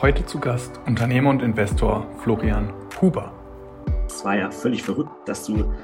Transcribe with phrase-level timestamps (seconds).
[0.00, 3.32] Heute zu Gast Unternehmer und Investor Florian Huber.
[4.06, 5.74] Es war ja völlig verrückt, dass du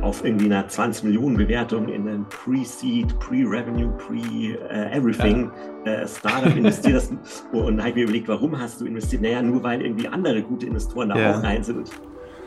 [0.00, 5.48] auf irgendwie einer 20 Millionen Bewertung in ein Pre-Seed, Pre-Revenue, Pre-Everything
[5.86, 5.92] ja.
[5.92, 7.12] äh, Startup investiert hast.
[7.52, 9.22] Und da habe ich mir überlegt, warum hast du investiert?
[9.22, 11.38] Naja, nur weil irgendwie andere gute Investoren da ja.
[11.38, 11.88] auch rein sind.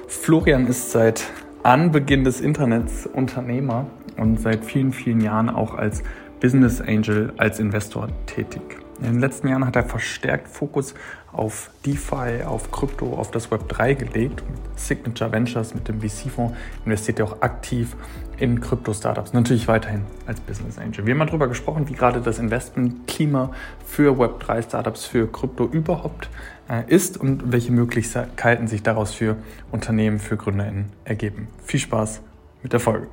[0.09, 1.23] Florian ist seit
[1.63, 3.85] Anbeginn des Internets Unternehmer
[4.17, 6.03] und seit vielen, vielen Jahren auch als
[6.41, 8.84] Business Angel, als Investor tätig.
[8.99, 10.93] In den letzten Jahren hat er verstärkt Fokus
[11.33, 14.41] auf DeFi, auf Krypto, auf das Web 3 gelegt.
[14.77, 17.95] Signature Ventures, mit dem VC-Fonds investiert er auch aktiv
[18.37, 19.33] in Krypto-Startups.
[19.33, 21.05] Natürlich weiterhin als Business Angel.
[21.05, 23.51] Wir haben darüber gesprochen, wie gerade das Investmentklima
[23.85, 26.29] für Web 3 Startups, für Krypto überhaupt
[26.69, 29.35] äh, ist und welche Möglichkeiten sich daraus für
[29.71, 31.49] Unternehmen, für GründerInnen ergeben.
[31.63, 32.21] Viel Spaß
[32.63, 33.07] mit der Folge.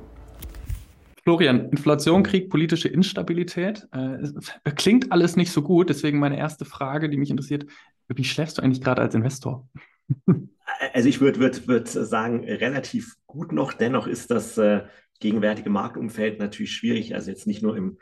[1.23, 3.87] Florian, Inflation, Krieg, politische Instabilität.
[3.91, 5.89] Äh, klingt alles nicht so gut.
[5.89, 7.65] Deswegen meine erste Frage, die mich interessiert:
[8.09, 9.67] Wie schläfst du eigentlich gerade als Investor?
[10.91, 13.73] Also ich würde würd, würd sagen, relativ gut noch.
[13.73, 14.83] Dennoch ist das äh,
[15.19, 17.15] gegenwärtige Marktumfeld natürlich schwierig.
[17.15, 17.97] Also jetzt nicht nur im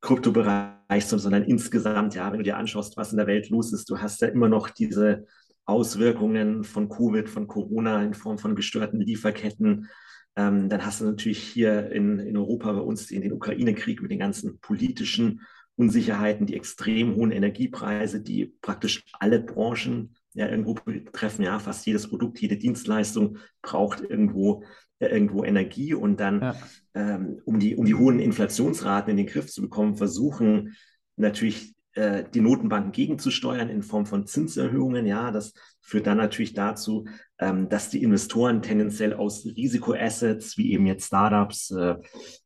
[0.00, 3.98] Kryptobereich, sondern insgesamt, ja, wenn du dir anschaust, was in der Welt los ist, du
[3.98, 5.26] hast ja immer noch diese
[5.64, 9.88] Auswirkungen von Covid, von Corona in Form von gestörten Lieferketten,
[10.36, 14.10] ähm, dann hast du natürlich hier in, in Europa bei uns den, den Ukraine-Krieg mit
[14.10, 15.40] den ganzen politischen
[15.76, 21.42] Unsicherheiten, die extrem hohen Energiepreise, die praktisch alle Branchen ja irgendwo betreffen.
[21.42, 24.62] Ja, fast jedes Produkt, jede Dienstleistung braucht irgendwo
[24.98, 26.56] äh, irgendwo Energie und dann, ja.
[26.94, 30.74] ähm, um, die, um die hohen Inflationsraten in den Griff zu bekommen, versuchen
[31.16, 35.06] natürlich äh, die Notenbanken gegenzusteuern in Form von Zinserhöhungen.
[35.06, 37.06] Ja, das führt dann natürlich dazu,
[37.38, 41.96] ähm, dass die Investoren tendenziell aus Risikoassets wie eben jetzt Startups, äh,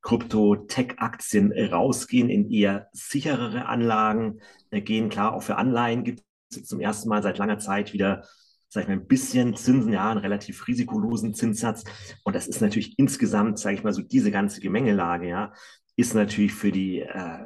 [0.03, 5.09] Krypto, Tech-Aktien rausgehen in eher sicherere Anlagen äh, gehen.
[5.09, 8.25] Klar, auch für Anleihen gibt es zum ersten Mal seit langer Zeit wieder
[8.73, 11.83] sag ich mal, ein bisschen Zinsen, ja, einen relativ risikolosen Zinssatz.
[12.23, 15.53] Und das ist natürlich insgesamt, sage ich mal, so diese ganze Gemengelage, ja,
[15.97, 17.39] ist natürlich für die, äh,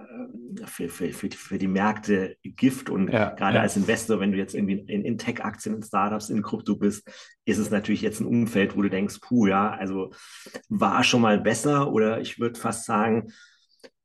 [0.66, 2.90] für, für, für, die, für die Märkte Gift.
[2.90, 3.62] Und ja, gerade ja.
[3.62, 7.08] als Investor, wenn du jetzt irgendwie in, in Tech-Aktien, in Startups, in Krypto bist,
[7.44, 10.10] ist es natürlich jetzt ein Umfeld, wo du denkst, puh, ja, also
[10.68, 13.32] war schon mal besser oder ich würde fast sagen,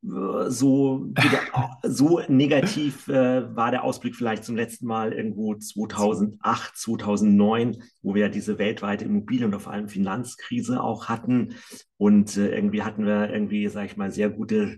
[0.01, 1.13] so,
[1.83, 8.23] so negativ äh, war der Ausblick vielleicht zum letzten Mal irgendwo 2008, 2009, wo wir
[8.23, 11.55] ja diese weltweite Immobilien- und vor allem Finanzkrise auch hatten.
[11.97, 14.77] Und äh, irgendwie hatten wir irgendwie, sag ich mal, sehr gute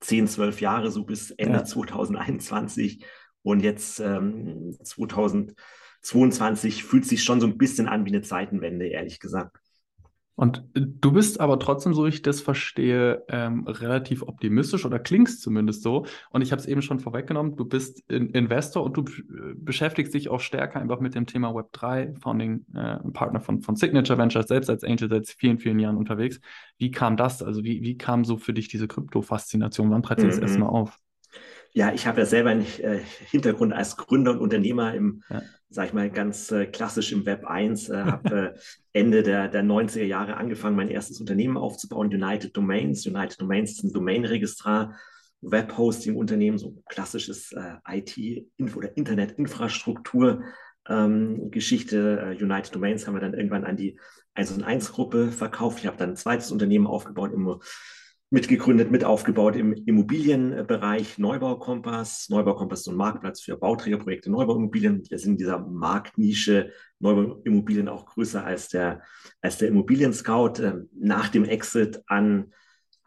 [0.00, 1.64] 10, 12 Jahre, so bis Ende ja.
[1.64, 3.04] 2021.
[3.42, 9.20] Und jetzt ähm, 2022 fühlt sich schon so ein bisschen an wie eine Zeitenwende, ehrlich
[9.20, 9.58] gesagt.
[10.34, 15.82] Und du bist aber trotzdem, so ich das verstehe, ähm, relativ optimistisch oder klingst zumindest
[15.82, 16.06] so.
[16.30, 19.04] Und ich habe es eben schon vorweggenommen, du bist in Investor und du
[19.56, 24.18] beschäftigst dich auch stärker einfach mit dem Thema Web3, Founding äh, Partner von, von Signature
[24.18, 26.40] Ventures, selbst als Angel seit vielen, vielen Jahren unterwegs.
[26.78, 27.42] Wie kam das?
[27.42, 29.90] Also wie, wie kam so für dich diese Krypto-Faszination?
[29.90, 30.28] Wann trat mhm.
[30.28, 30.98] das erstmal auf?
[31.74, 33.00] Ja, ich habe ja selber einen äh,
[33.30, 35.42] Hintergrund als Gründer und Unternehmer im, ja.
[35.72, 38.58] Sag ich mal, ganz äh, klassisch im Web 1, äh, habe äh,
[38.92, 43.06] Ende der, der 90er Jahre angefangen, mein erstes Unternehmen aufzubauen, United Domains.
[43.06, 44.94] United Domains ist ein Domainregistrar,
[45.40, 48.46] Webhosting-Unternehmen, so klassisches äh, IT-
[48.76, 50.42] oder Internetinfrastruktur.
[50.88, 53.98] Ähm, Geschichte äh, United Domains haben wir dann irgendwann an die
[54.34, 55.78] 1 und 1 Gruppe verkauft.
[55.80, 57.60] Ich habe dann ein zweites Unternehmen aufgebaut im
[58.32, 62.30] mitgegründet, mit aufgebaut im Immobilienbereich Neubaukompass.
[62.30, 65.02] Neubaukompass ist ein Marktplatz für Bauträgerprojekte, Neubauimmobilien.
[65.06, 69.02] Wir sind in dieser Marktnische Neubauimmobilien auch größer als der,
[69.42, 70.62] als der Immobilien-Scout.
[70.62, 72.52] Ähm, nach dem Exit an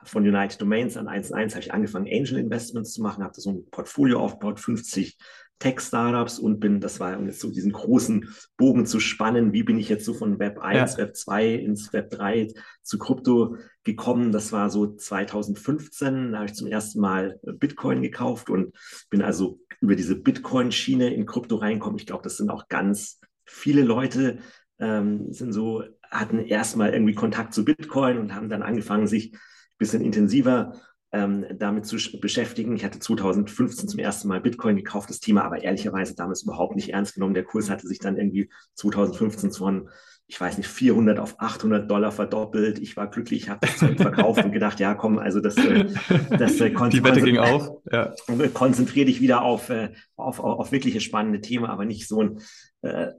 [0.04, 3.66] von United Domains an 1.1 habe ich angefangen, Angel Investments zu machen, habe so ein
[3.72, 5.18] Portfolio aufgebaut, 50
[5.60, 9.78] Tech-Startups und bin, das war, um jetzt so diesen großen Bogen zu spannen, wie bin
[9.78, 10.98] ich jetzt so von Web 1, ja.
[11.00, 12.50] Web 2 ins Web 3
[12.82, 14.32] zu Krypto gekommen.
[14.32, 18.76] Das war so 2015, da habe ich zum ersten Mal Bitcoin gekauft und
[19.10, 22.00] bin also über diese Bitcoin-Schiene in Krypto reingekommen.
[22.00, 24.40] Ich glaube, das sind auch ganz viele Leute,
[24.80, 29.40] ähm, sind so, hatten erstmal irgendwie Kontakt zu Bitcoin und haben dann angefangen, sich ein
[29.78, 30.74] bisschen intensiver
[31.16, 32.76] ähm, damit zu beschäftigen.
[32.76, 36.90] Ich hatte 2015 zum ersten Mal Bitcoin gekauft, das Thema aber ehrlicherweise damals überhaupt nicht
[36.90, 37.34] ernst genommen.
[37.34, 39.90] Der Kurs hatte sich dann irgendwie 2015 von
[40.28, 42.80] ich weiß nicht, 400 auf 800 Dollar verdoppelt.
[42.80, 45.86] Ich war glücklich, habe das Zeug verkauft und gedacht, ja, komm, also das, äh,
[46.32, 47.70] das äh, Die Wette ging auf.
[47.92, 48.12] Ja.
[48.56, 52.40] Konzentriere dich wieder auf, äh, auf, auf, wirkliche spannende Themen, aber nicht so ein,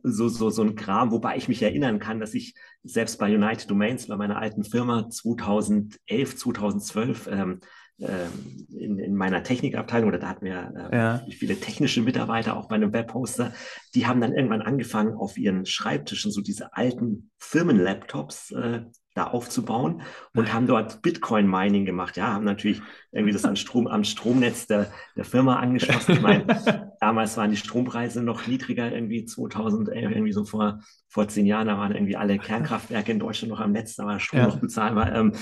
[0.04, 2.54] so, so, so ein Kram, wobei ich mich erinnern kann, dass ich
[2.84, 7.60] selbst bei United Domains, bei meiner alten Firma 2011, 2012, ähm, ähm,
[7.98, 11.22] in, in meiner Technikabteilung oder da hatten wir äh, ja.
[11.30, 13.52] viele technische Mitarbeiter auch bei einem Webhoster,
[13.94, 18.80] die haben dann irgendwann angefangen, auf ihren Schreibtischen so diese alten Firmenlaptops äh,
[19.14, 20.02] da aufzubauen
[20.34, 22.18] und haben dort Bitcoin-Mining gemacht.
[22.18, 22.82] Ja, haben natürlich
[23.12, 26.12] irgendwie das an Strom, am Stromnetz der, der Firma angeschlossen.
[26.12, 26.46] Ich meine,
[27.00, 31.78] damals waren die Strompreise noch niedriger, irgendwie 2011, irgendwie so vor, vor zehn Jahren, da
[31.78, 34.46] waren irgendwie alle Kernkraftwerke in Deutschland noch am Netz, da war Strom ja.
[34.46, 35.14] noch bezahlbar.
[35.14, 35.32] Ähm,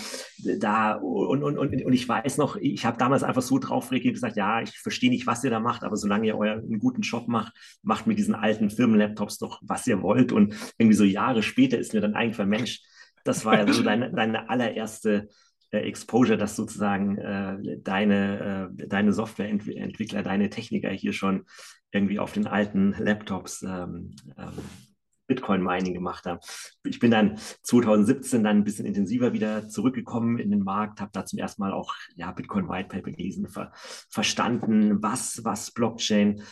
[0.59, 4.15] da, und, und, und, und ich weiß noch, ich habe damals einfach so drauf reagiert
[4.15, 7.29] gesagt, ja, ich verstehe nicht, was ihr da macht, aber solange ihr euren guten Job
[7.29, 7.53] macht,
[7.83, 10.33] macht mit diesen alten Firmenlaptops doch, was ihr wollt.
[10.33, 12.83] Und irgendwie so Jahre später ist mir dann eigentlich Mensch,
[13.25, 15.29] das war ja so deine, deine allererste
[15.82, 21.44] Exposure, dass sozusagen äh, deine, äh, deine Softwareentwickler, deine Techniker hier schon
[21.93, 24.53] irgendwie auf den alten Laptops ähm, ähm,
[25.26, 26.41] Bitcoin-Mining gemacht haben.
[26.85, 31.25] Ich bin dann 2017 dann ein bisschen intensiver wieder zurückgekommen in den Markt, habe da
[31.25, 33.73] zum ersten Mal auch ja, Bitcoin-White-Paper gelesen, ver
[34.11, 36.43] verstanden, was, was Blockchain äh,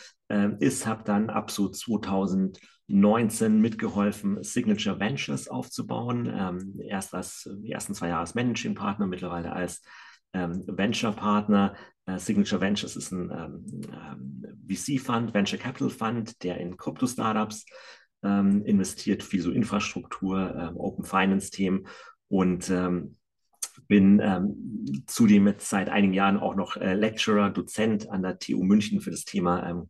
[0.60, 2.58] ist, habe dann ab so 2000
[2.92, 6.30] 19 mitgeholfen, Signature Ventures aufzubauen.
[6.32, 9.82] Ähm, erst als die ersten zwei Jahre als Managing Partner, mittlerweile als
[10.34, 11.74] ähm, Venture Partner.
[12.04, 17.64] Äh, Signature Ventures ist ein ähm, ähm VC-Fund, Venture Capital Fund, der in Krypto-Startups
[18.22, 21.86] ähm, investiert, viel so Infrastruktur, ähm, Open Finance-Themen
[22.28, 22.70] und
[23.88, 28.62] bin ähm, zudem jetzt seit einigen Jahren auch noch äh, Lecturer, Dozent an der TU
[28.62, 29.88] München für das Thema ähm,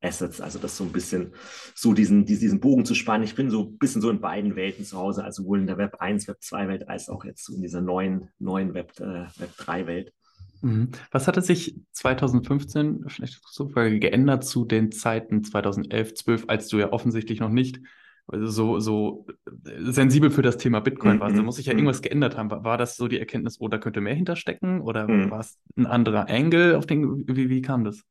[0.00, 1.32] Assets, also das so ein bisschen
[1.74, 3.24] so diesen, diesen Bogen zu spannen.
[3.24, 5.78] Ich bin so ein bisschen so in beiden Welten zu Hause, also sowohl in der
[5.78, 9.26] Web 1, Web 2 Welt als auch jetzt so in dieser neuen, neuen Web, äh,
[9.40, 10.12] Web 3 Welt.
[10.60, 10.90] Mhm.
[11.10, 16.92] Was hatte sich 2015 vielleicht so geändert zu den Zeiten 2011, 12, als du ja
[16.92, 17.80] offensichtlich noch nicht
[18.30, 19.26] so, so
[19.64, 21.20] sensibel für das Thema Bitcoin mhm.
[21.20, 21.36] warst?
[21.36, 21.80] Da muss sich ja mhm.
[21.80, 22.50] irgendwas geändert haben.
[22.50, 24.80] War, war das so die Erkenntnis, oh, da könnte mehr hinterstecken?
[24.80, 25.30] Oder mhm.
[25.30, 28.04] war es ein anderer Angle auf den, wie, wie kam das?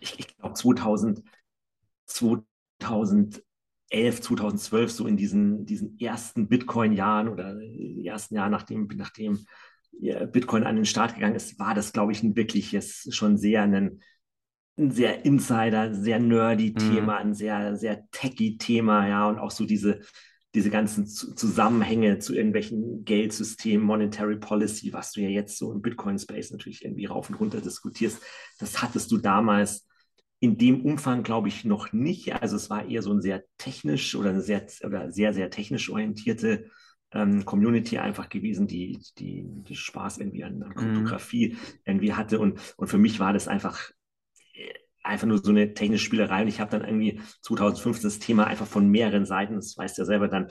[0.00, 1.22] ich, ich glaube 2000,
[2.06, 3.42] 2011,
[4.20, 7.58] 2012, so in diesen, diesen ersten Bitcoin-Jahren oder
[8.04, 9.46] ersten Jahre, nachdem, nachdem
[10.32, 14.00] Bitcoin an den Start gegangen ist, war das, glaube ich, ein wirkliches, schon sehr ein,
[14.78, 16.78] ein sehr Insider, sehr nerdy mhm.
[16.78, 20.00] Thema, ein sehr, sehr techy Thema, ja, und auch so diese,
[20.54, 26.50] diese ganzen Zusammenhänge zu irgendwelchen Geldsystemen, Monetary Policy, was du ja jetzt so im Bitcoin-Space
[26.50, 28.22] natürlich irgendwie rauf und runter diskutierst,
[28.58, 29.86] das hattest du damals
[30.38, 32.34] in dem Umfang, glaube ich, noch nicht.
[32.34, 35.90] Also es war eher so ein sehr technisch oder eine sehr, oder sehr, sehr technisch
[35.90, 36.66] orientierte
[37.12, 41.58] ähm, Community einfach gewesen, die, die, die Spaß irgendwie an, an Kryptographie mhm.
[41.84, 42.38] irgendwie hatte.
[42.38, 43.90] Und, und für mich war das einfach
[45.06, 46.42] einfach nur so eine technische Spielerei.
[46.42, 50.02] Und ich habe dann irgendwie 2015 das Thema einfach von mehreren Seiten, das weißt du
[50.02, 50.48] ja selber, dann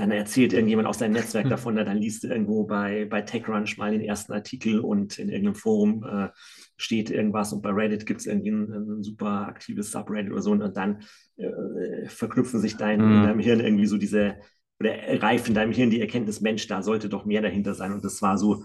[0.00, 3.92] dann erzählt irgendjemand aus deinem Netzwerk davon, dann liest du irgendwo bei, bei TechCrunch mal
[3.92, 6.28] den ersten Artikel und in irgendeinem Forum äh,
[6.76, 10.52] steht irgendwas und bei Reddit gibt es irgendwie ein, ein, super aktives Subreddit oder so
[10.52, 11.02] und, dann
[11.36, 13.16] äh, verknüpfen sich dein, mhm.
[13.16, 14.36] in deinem Hirn irgendwie so diese,
[14.80, 18.04] oder reifen in deinem Hirn die Erkenntnis, Mensch, da sollte doch mehr dahinter sein und
[18.04, 18.64] das war so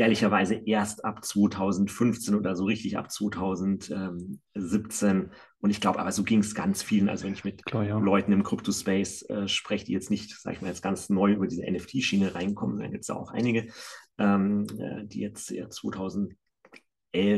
[0.00, 5.30] ehrlicherweise erst ab 2015 oder so richtig ab 2017.
[5.60, 7.10] Und ich glaube, aber so ging es ganz vielen.
[7.10, 7.98] Also wenn ich mit Klar, ja.
[7.98, 11.46] Leuten im Crypto-Space äh, spreche, die jetzt nicht, sag ich mal, jetzt ganz neu über
[11.46, 13.66] diese NFT-Schiene reinkommen, dann gibt es da auch einige,
[14.16, 16.34] ähm, äh, die jetzt ja, 2011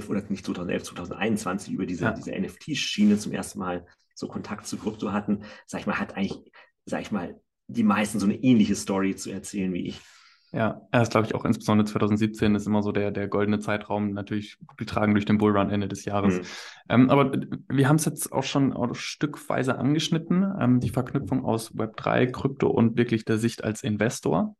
[0.08, 2.12] oder nicht 2011, 2021 über diese, ja.
[2.12, 5.43] diese NFT-Schiene zum ersten Mal so Kontakt zu Krypto hatten.
[5.67, 6.38] Sag ich mal, hat eigentlich,
[6.87, 10.01] sag ich mal, die meisten so eine ähnliche Story zu erzählen wie ich.
[10.55, 14.13] Ja, er ist, glaube ich, auch insbesondere 2017 ist immer so der, der goldene Zeitraum,
[14.13, 16.39] natürlich getragen durch den Bullrun Ende des Jahres.
[16.39, 16.44] Mhm.
[16.91, 17.32] Ähm, aber
[17.69, 22.69] wir haben es jetzt auch schon auch stückweise angeschnitten, ähm, die Verknüpfung aus Web3, Krypto
[22.69, 24.55] und wirklich der Sicht als Investor.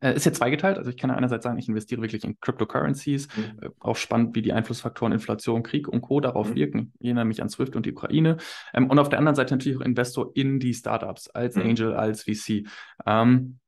[0.00, 0.78] Äh, ist jetzt zweigeteilt.
[0.78, 3.28] Also ich kann ja einerseits sagen, ich investiere wirklich in Cryptocurrencies.
[3.36, 3.42] Mhm.
[3.60, 6.20] Äh, auch spannend, wie die Einflussfaktoren Inflation, Krieg und Co.
[6.20, 6.54] darauf mhm.
[6.54, 6.92] wirken.
[7.00, 8.38] Ich erinnere mich an Swift und die Ukraine.
[8.72, 11.62] Ähm, und auf der anderen Seite natürlich auch Investor in die Startups, als mhm.
[11.62, 12.66] Angel, als VC.
[13.04, 13.58] Ähm,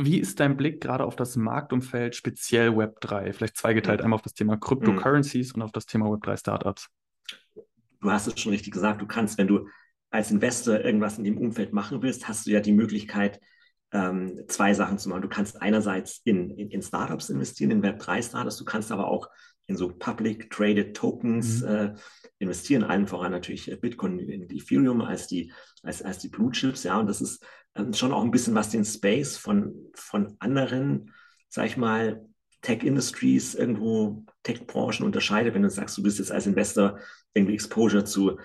[0.00, 3.32] wie ist dein Blick gerade auf das Marktumfeld, speziell Web3?
[3.32, 4.04] Vielleicht zweigeteilt, mhm.
[4.04, 5.62] einmal auf das Thema Cryptocurrencies mhm.
[5.62, 6.88] und auf das Thema Web3 Startups.
[8.00, 9.02] Du hast es schon richtig gesagt.
[9.02, 9.68] Du kannst, wenn du
[10.10, 13.40] als Investor irgendwas in dem Umfeld machen willst, hast du ja die Möglichkeit,
[13.92, 15.22] ähm, zwei Sachen zu machen.
[15.22, 18.56] Du kannst einerseits in, in, in Startups investieren, in Web3-Startups.
[18.56, 19.28] Du kannst aber auch
[19.68, 21.68] in so Public Traded Tokens mhm.
[21.68, 21.94] äh,
[22.40, 26.98] investieren, allen voran natürlich Bitcoin und Ethereum als die, als, als die Blue Chips, ja,
[26.98, 27.44] und das ist
[27.74, 31.12] ähm, schon auch ein bisschen, was den Space von, von anderen,
[31.48, 32.26] sag ich mal,
[32.62, 36.98] Tech-Industries, irgendwo Tech-Branchen unterscheidet, wenn du sagst, du bist jetzt als Investor
[37.34, 38.38] irgendwie Exposure zu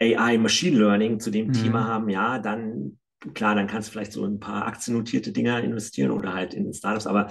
[0.00, 1.52] AI, Machine Learning, zu dem mhm.
[1.52, 2.98] Thema haben, ja, dann
[3.34, 7.06] klar, dann kannst du vielleicht so ein paar aktiennotierte Dinger investieren oder halt in Startups,
[7.06, 7.28] aber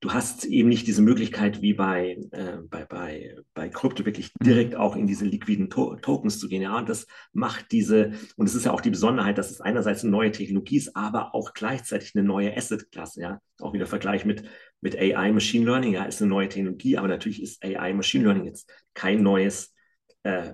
[0.00, 4.44] du hast eben nicht diese Möglichkeit wie bei, äh, bei, bei, bei Krypto wirklich mhm.
[4.44, 6.62] direkt auch in diese liquiden to Tokens zu gehen.
[6.62, 10.02] Ja, und das macht diese, und es ist ja auch die Besonderheit, dass es einerseits
[10.02, 13.20] eine neue Technologie ist, aber auch gleichzeitig eine neue Asset-Klasse.
[13.20, 14.44] Ja, auch wieder Vergleich mit,
[14.80, 15.94] mit AI Machine Learning.
[15.94, 19.74] Ja, ist eine neue Technologie, aber natürlich ist AI Machine Learning jetzt kein neues
[20.22, 20.52] äh,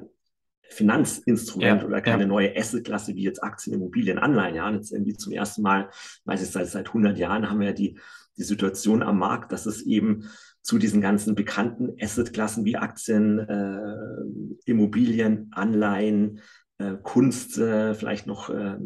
[0.70, 2.28] Finanzinstrument ja, oder keine ja.
[2.28, 4.54] neue Asset-Klasse wie jetzt Aktien, Immobilien, Anleihen.
[4.54, 5.90] Ja, und jetzt irgendwie zum ersten Mal,
[6.25, 7.99] weiß ich, seit, seit 100 Jahren haben wir ja die
[8.37, 10.28] die Situation am Markt, dass es eben
[10.62, 16.40] zu diesen ganzen bekannten Assetklassen wie Aktien, äh, Immobilien, Anleihen,
[16.80, 18.78] äh, Kunst, äh, vielleicht noch äh,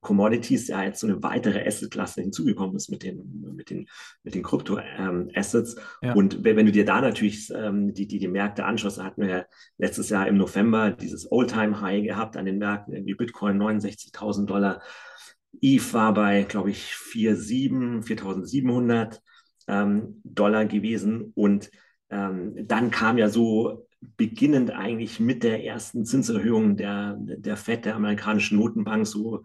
[0.00, 3.88] Commodities, ja jetzt so eine weitere Assetklasse hinzugekommen ist mit den, mit den,
[4.22, 5.74] mit den Krypto-Assets.
[5.74, 6.14] Ähm, ja.
[6.14, 9.22] Und wenn, wenn, du dir da natürlich ähm, die, die, die Märkte anschaust, da hatten
[9.22, 9.44] wir ja
[9.78, 14.80] letztes Jahr im November dieses All-Time-High gehabt an den Märkten, irgendwie Bitcoin 69.000 Dollar,
[15.60, 19.20] Eve war bei, glaube ich, 4,7, 4.700
[19.68, 21.32] ähm, Dollar gewesen.
[21.34, 21.70] Und
[22.10, 27.96] ähm, dann kam ja so beginnend eigentlich mit der ersten Zinserhöhung der, der FED, der
[27.96, 29.42] amerikanischen Notenbank, so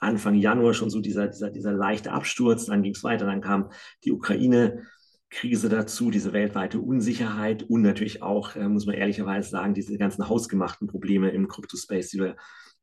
[0.00, 2.66] Anfang Januar schon so dieser, dieser, dieser leichte Absturz.
[2.66, 3.70] Dann ging es weiter, dann kam
[4.04, 9.96] die Ukraine-Krise dazu, diese weltweite Unsicherheit und natürlich auch, äh, muss man ehrlicherweise sagen, diese
[9.96, 12.36] ganzen hausgemachten Probleme im Kryptospace, die wir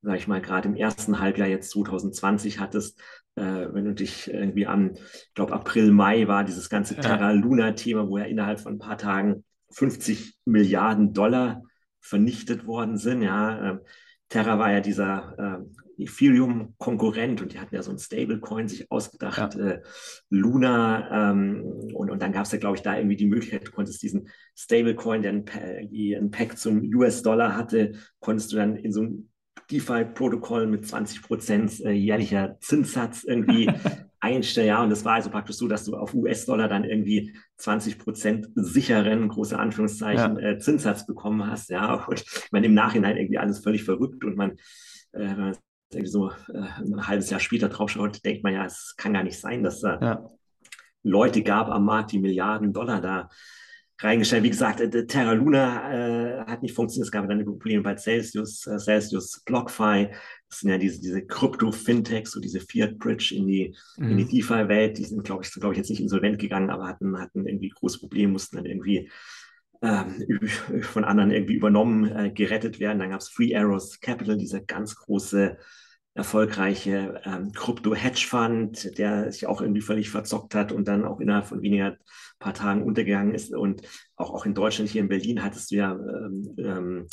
[0.03, 2.99] sage ich mal, gerade im ersten Halbjahr jetzt 2020 hattest,
[3.35, 8.07] äh, wenn du dich irgendwie an, ich glaube, April, Mai war dieses ganze Terra Luna-Thema,
[8.07, 11.63] wo ja innerhalb von ein paar Tagen 50 Milliarden Dollar
[11.99, 13.21] vernichtet worden sind.
[13.21, 13.77] Ja, äh,
[14.29, 15.63] Terra war ja dieser
[15.97, 19.67] äh, Ethereum-Konkurrent und die hatten ja so ein Stablecoin sich ausgedacht, ja.
[19.67, 19.81] äh,
[20.29, 21.31] Luna.
[21.31, 24.01] Ähm, und, und dann gab es ja, glaube ich, da irgendwie die Möglichkeit, du konntest
[24.03, 29.29] diesen Stablecoin, der ein, ein Pack zum US-Dollar hatte, konntest du dann in so ein
[29.73, 33.69] DeFi-Protokoll mit 20 Prozent äh, jährlicher Zinssatz irgendwie
[34.19, 34.67] einstellen.
[34.67, 38.49] Ja, und das war also praktisch so, dass du auf US-Dollar dann irgendwie 20 Prozent
[38.55, 40.49] sicheren, große Anführungszeichen, ja.
[40.51, 41.69] äh, Zinssatz bekommen hast.
[41.69, 44.51] Ja, und meine, im Nachhinein irgendwie alles völlig verrückt und man,
[45.11, 45.57] äh, wenn man
[45.91, 49.39] irgendwie so äh, ein halbes Jahr später draufschaut, denkt man ja, es kann gar nicht
[49.39, 50.29] sein, dass da ja.
[51.03, 53.29] Leute gab am Markt, die Milliarden Dollar da
[54.03, 54.43] reingestellt.
[54.43, 57.07] Wie gesagt, äh, Terra Luna äh, hat nicht funktioniert.
[57.07, 60.09] Es gab dann Probleme bei Celsius, äh, Celsius, BlockFi.
[60.49, 64.11] Das sind ja diese, diese Krypto-Fintechs, so diese Fiat Bridge in die, mhm.
[64.11, 64.97] in die DeFi-Welt.
[64.97, 67.99] Die sind, glaube ich, glaube ich, jetzt nicht insolvent gegangen, aber hatten, hatten irgendwie große
[67.99, 69.09] Probleme, mussten dann irgendwie
[69.81, 70.39] ähm,
[70.81, 72.99] von anderen irgendwie übernommen, äh, gerettet werden.
[72.99, 75.57] Dann gab es Free Arrows Capital, dieser ganz große
[76.15, 81.61] erfolgreiche ähm, Krypto-Hedge-Fund, der sich auch irgendwie völlig verzockt hat und dann auch innerhalb von
[81.61, 81.97] weniger
[82.39, 83.53] paar Tagen untergegangen ist.
[83.53, 83.81] Und
[84.15, 87.07] auch, auch in Deutschland, hier in Berlin, hattest du ja ähm, ähm,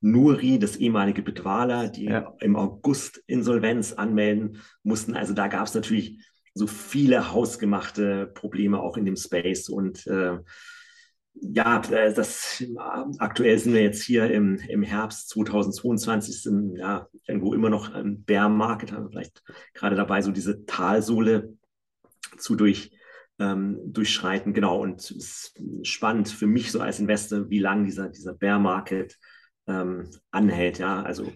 [0.00, 2.34] Nuri, das ehemalige Bitwala, die ja.
[2.40, 5.16] im August Insolvenz anmelden mussten.
[5.16, 9.68] Also da gab es natürlich so viele hausgemachte Probleme auch in dem Space.
[9.68, 10.38] Und äh,
[11.34, 12.62] ja, äh, das
[13.18, 18.24] aktuell sind wir jetzt hier im, im Herbst 2022, sind ja irgendwo immer noch ein
[18.24, 19.42] Bear Market, haben wir vielleicht
[19.74, 21.56] gerade dabei, so diese Talsohle
[22.38, 22.92] zu durch,
[23.38, 24.54] ähm, durchschreiten.
[24.54, 28.58] Genau, und es ist spannend für mich so als Investor, wie lange dieser, dieser Bear
[28.58, 29.18] Market
[29.66, 30.78] ähm, anhält.
[30.78, 31.32] Ja, also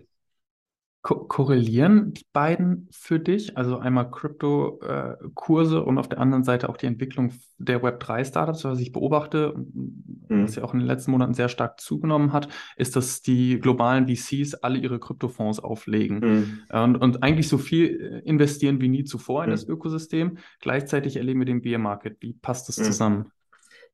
[1.00, 3.57] Ko korrelieren die beiden für dich?
[3.57, 8.81] Also einmal Krypto-Kurse äh, und auf der anderen Seite auch die Entwicklung der Web3-Startups, was
[8.81, 10.43] ich beobachte, mhm.
[10.43, 14.09] was ja auch in den letzten Monaten sehr stark zugenommen hat, ist, dass die globalen
[14.09, 16.61] VCs alle ihre Kryptofonds auflegen mhm.
[16.76, 19.55] und, und, eigentlich so viel äh, investieren wie nie zuvor in mhm.
[19.55, 20.38] das Ökosystem.
[20.61, 22.17] Gleichzeitig erleben wir den Bear Market.
[22.21, 22.85] Wie passt das mhm.
[22.85, 23.33] zusammen?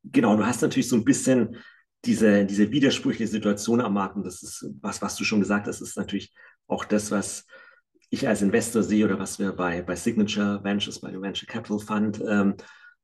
[0.04, 1.56] Genau, du hast natürlich so ein bisschen
[2.04, 5.80] diese, diese widersprüchliche Situation am Markt, und das ist was, was du schon gesagt hast,
[5.80, 6.32] ist natürlich
[6.66, 7.47] auch das, was
[8.11, 11.80] ich als Investor sehe oder was wir bei, bei Signature Ventures, bei dem Venture Capital
[11.80, 12.54] Fund ähm,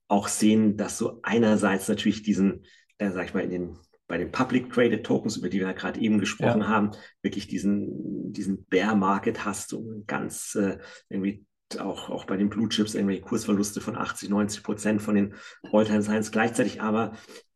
[0.08, 2.64] auch sehen, dass so einerseits natürlich diesen,
[2.98, 5.72] äh, sag ich mal, in den, bei den Public Traded Tokens, über die wir ja
[5.72, 6.68] gerade eben gesprochen ja.
[6.68, 6.90] haben,
[7.22, 11.46] wirklich diesen, diesen Bear Market hast und ganz äh, irgendwie
[11.78, 15.34] auch, auch bei den Blue Chips irgendwelche Kursverluste von 80, 90 Prozent von den
[15.72, 16.32] All-Time Science.
[16.32, 17.12] Gleichzeitig aber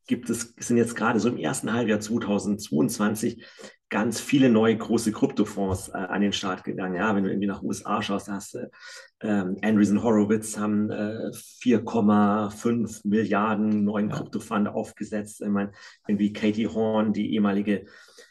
[0.06, 3.44] gibt es, sind jetzt gerade so im ersten Halbjahr 2022
[3.90, 6.96] ganz viele neue große Kryptofonds äh, an den Start gegangen.
[6.96, 8.70] Ja, wenn du irgendwie nach USA schaust, hast du
[9.20, 14.16] ähm, Andreessen Horowitz haben äh, 4,5 Milliarden neuen ja.
[14.16, 15.40] Kryptofund aufgesetzt.
[15.42, 15.72] Ich meine,
[16.08, 17.86] irgendwie Katie Horn, die ehemalige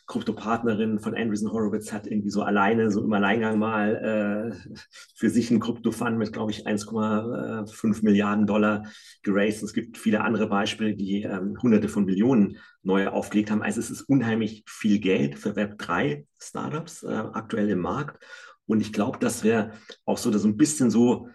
[0.05, 4.75] Kryptopartnerin von Andreessen Horowitz hat irgendwie so alleine, so im Alleingang mal äh,
[5.15, 8.83] für sich einen Kryptofund mit, glaube ich, 1,5 Milliarden Dollar
[9.21, 9.63] geraced.
[9.63, 13.63] Es gibt viele andere Beispiele, die ähm, hunderte von Millionen neu aufgelegt haben.
[13.63, 18.21] Also es ist unheimlich viel Geld für Web3-Startups äh, aktuell im Markt.
[18.65, 19.71] Und ich glaube, das wäre
[20.05, 21.29] auch so, dass so ein bisschen so,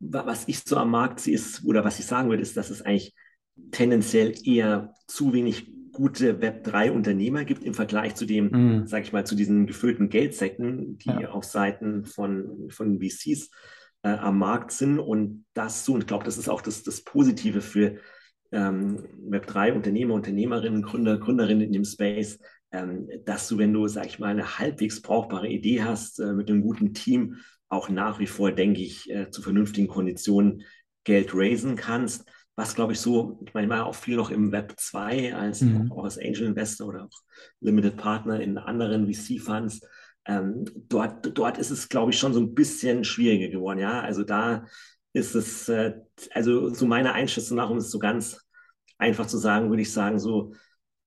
[0.00, 2.82] was ich so am Markt sehe, ist, oder was ich sagen würde, ist, dass es
[2.82, 3.14] eigentlich
[3.70, 8.86] tendenziell eher zu wenig gute Web3-Unternehmer gibt im Vergleich zu dem, mm.
[8.86, 11.30] sage ich mal, zu diesen gefüllten Geldsäcken, die ja.
[11.30, 13.50] auf Seiten von, von VCs
[14.02, 14.98] äh, am Markt sind.
[14.98, 17.96] Und das so, und ich glaube, das ist auch das, das Positive für
[18.50, 22.38] ähm, Web3-Unternehmer, Unternehmerinnen, Gründer, Gründerinnen in dem Space,
[22.72, 26.50] ähm, dass du, wenn du, sag ich mal, eine halbwegs brauchbare Idee hast, äh, mit
[26.50, 27.36] einem guten Team,
[27.68, 30.62] auch nach wie vor, denke ich, äh, zu vernünftigen Konditionen
[31.04, 32.26] Geld raisen kannst.
[32.60, 35.62] Was, glaube ich, so, ich meine, ich war auch viel noch im Web 2 als
[35.62, 35.90] mhm.
[35.90, 37.22] auch als Angel Investor oder auch
[37.60, 39.80] Limited Partner in anderen VC-Funds.
[40.26, 43.78] Ähm, dort, dort ist es, glaube ich, schon so ein bisschen schwieriger geworden.
[43.78, 44.66] Ja, also da
[45.14, 45.94] ist es, äh,
[46.32, 48.46] also so meiner Einschätzung nach, um es so ganz
[48.98, 50.52] einfach zu sagen, würde ich sagen, so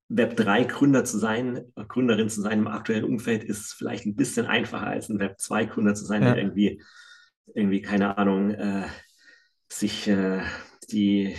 [0.09, 5.07] Web3-Gründer zu sein, Gründerin zu sein im aktuellen Umfeld ist vielleicht ein bisschen einfacher als
[5.07, 6.33] ein Web2-Gründer zu sein, ja.
[6.33, 6.81] der irgendwie,
[7.53, 8.87] irgendwie, keine Ahnung, äh,
[9.69, 10.41] sich äh,
[10.93, 11.35] die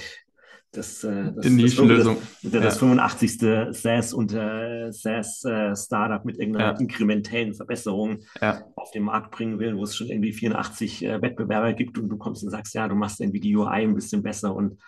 [0.76, 2.16] das, äh, das, die Nischenlösung.
[2.42, 2.80] Das, das, das ja.
[2.80, 3.38] 85.
[3.70, 6.78] SaaS und äh, SaaS äh, Startup mit irgendeiner ja.
[6.78, 8.64] inkrementellen Verbesserung ja.
[8.76, 12.16] auf den Markt bringen will, wo es schon irgendwie 84 äh, Wettbewerber gibt und du
[12.16, 14.80] kommst und sagst, ja, du machst irgendwie die UI ein bisschen besser und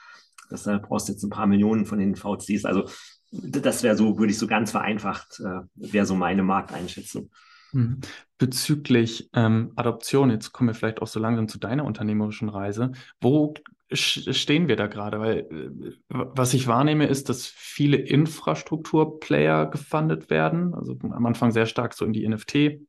[0.50, 2.64] deshalb brauchst du jetzt ein paar Millionen von den VCs.
[2.64, 2.88] Also
[3.30, 5.40] das wäre so, würde ich so ganz vereinfacht,
[5.74, 7.30] wäre so meine Markteinschätzung.
[7.72, 8.00] Mhm.
[8.38, 12.92] Bezüglich ähm, Adoption, jetzt kommen wir vielleicht auch so langsam zu deiner unternehmerischen Reise.
[13.20, 13.54] Wo
[13.90, 15.20] stehen wir da gerade?
[15.20, 20.74] Weil äh, was ich wahrnehme, ist, dass viele Infrastrukturplayer gefundet werden.
[20.74, 22.80] Also am Anfang sehr stark so in die NFT.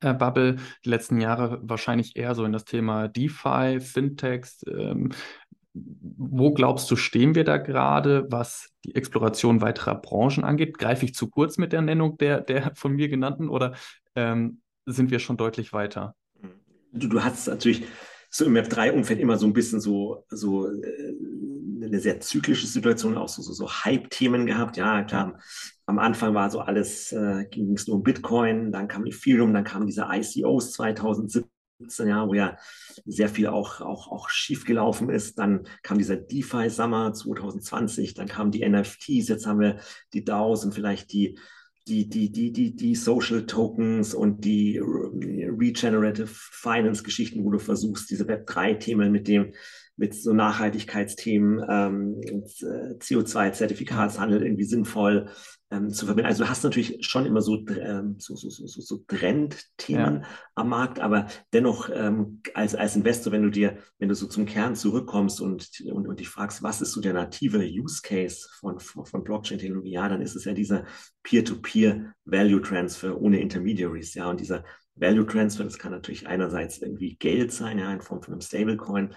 [0.00, 5.12] Bubble, die letzten Jahre wahrscheinlich eher so in das Thema DeFi, Fintechs, ähm,
[5.74, 10.78] wo glaubst du, stehen wir da gerade, was die Exploration weiterer Branchen angeht?
[10.78, 13.74] Greife ich zu kurz mit der Nennung der, der von mir genannten oder
[14.14, 16.14] ähm, sind wir schon deutlich weiter?
[16.92, 17.84] Du, du hast natürlich
[18.34, 21.14] so im Web3-Umfeld immer so ein bisschen so, so äh,
[21.80, 24.76] eine sehr zyklische Situation, auch so, so, so Hype-Themen gehabt.
[24.76, 25.38] Ja, klar,
[25.86, 29.62] am Anfang war so alles, äh, ging es nur um Bitcoin, dann kam Ethereum, dann
[29.62, 31.46] kamen diese ICOs 2017
[32.08, 32.56] Jahr, wo ja
[33.04, 35.38] sehr viel auch, auch, auch schief gelaufen ist.
[35.38, 39.76] Dann kam dieser DeFi Summer 2020, dann kamen die NFTs, jetzt haben wir
[40.12, 41.38] die DAOs und vielleicht die,
[41.86, 48.10] die, die, die, die, die Social Tokens und die Regenerative Finance Geschichten, wo du versuchst,
[48.10, 49.52] diese Web3-Themen mit dem
[49.96, 55.28] mit so Nachhaltigkeitsthemen, ähm, äh, CO2-Zertifikatshandel irgendwie sinnvoll
[55.74, 56.28] ähm, zu verbinden.
[56.28, 60.28] Also du hast natürlich schon immer so, ähm, so, so, so, so Trendthemen ja.
[60.54, 64.46] am Markt, aber dennoch ähm, als, als Investor, wenn du dir, wenn du so zum
[64.46, 68.78] Kern zurückkommst und, und, und dich fragst, was ist so der native Use Case von,
[68.78, 70.84] von, Blockchain-Technologie, ja, dann ist es ja dieser
[71.22, 74.64] Peer-to-Peer Value Transfer ohne Intermediaries, ja, und dieser
[74.96, 79.14] Value Transfer, das kann natürlich einerseits irgendwie Geld sein, ja, in Form von einem Stablecoin,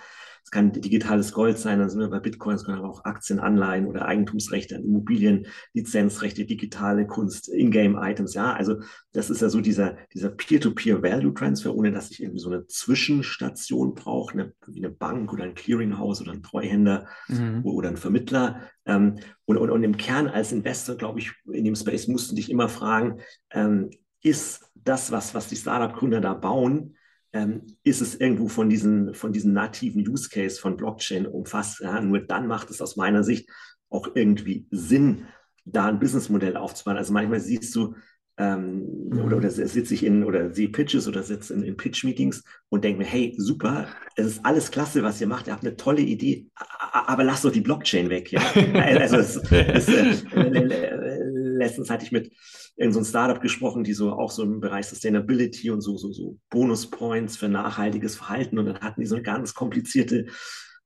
[0.48, 3.42] es kann digitales Gold sein, dann sind wir bei Bitcoin, es können aber auch Aktien,
[3.42, 8.34] Anleihen oder Eigentumsrechte an Immobilien, Lizenzrechte, digitale Kunst, Ingame-Items.
[8.34, 8.78] Ja, also
[9.12, 14.36] das ist ja so dieser, dieser Peer-to-Peer-Value-Transfer, ohne dass ich irgendwie so eine Zwischenstation brauche,
[14.36, 17.66] eine, wie eine Bank oder ein Clearinghouse oder ein Treuhänder mhm.
[17.66, 18.62] oder ein Vermittler.
[18.86, 22.36] Ähm, und, und, und im Kern als Investor, glaube ich, in dem Space musst du
[22.36, 23.20] dich immer fragen,
[23.52, 23.90] ähm,
[24.24, 26.96] ist das, was, was die Startup-Gründer da bauen,
[27.34, 31.82] ähm, ist es irgendwo von diesen, von diesen nativen Use Case von Blockchain umfasst.
[31.82, 33.50] Ja, nur dann macht es aus meiner Sicht
[33.90, 35.26] auch irgendwie Sinn,
[35.66, 36.98] da ein Businessmodell aufzubauen.
[36.98, 37.96] Also manchmal siehst du,
[38.40, 39.22] ähm, mhm.
[39.22, 43.00] oder, oder sitze ich in oder sehe Pitches oder sitze in, in Pitch-Meetings und denke
[43.00, 46.48] mir, hey, super, es ist alles klasse, was ihr macht, ihr habt eine tolle Idee,
[46.94, 48.32] aber lasst doch die Blockchain weg.
[48.32, 48.42] Ja?
[48.74, 51.17] also es, es, äh,
[51.58, 52.32] letztens hatte ich mit
[52.76, 56.12] in so ein Startup gesprochen, die so auch so im Bereich Sustainability und so, so,
[56.12, 60.28] so Bonus-Points für nachhaltiges Verhalten und dann hatten die so eine ganz komplizierte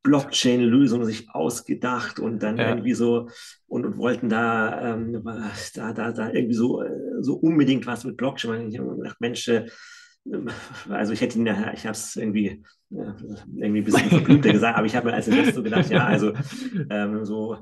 [0.04, 2.70] Blockchain-Lösung sich ausgedacht und dann ja.
[2.70, 3.30] irgendwie so
[3.68, 5.24] und, und wollten da, ähm,
[5.76, 6.84] da, da, da irgendwie so,
[7.20, 8.70] so unbedingt was mit Blockchain.
[8.70, 9.68] Ich habe gedacht, Mensch, äh,
[10.90, 13.14] also ich hätte ihn, ich habe es irgendwie, äh,
[13.56, 16.34] irgendwie ein bisschen verblümter gesagt, aber ich habe mir als Investor gedacht, ja, also
[16.90, 17.58] ähm, so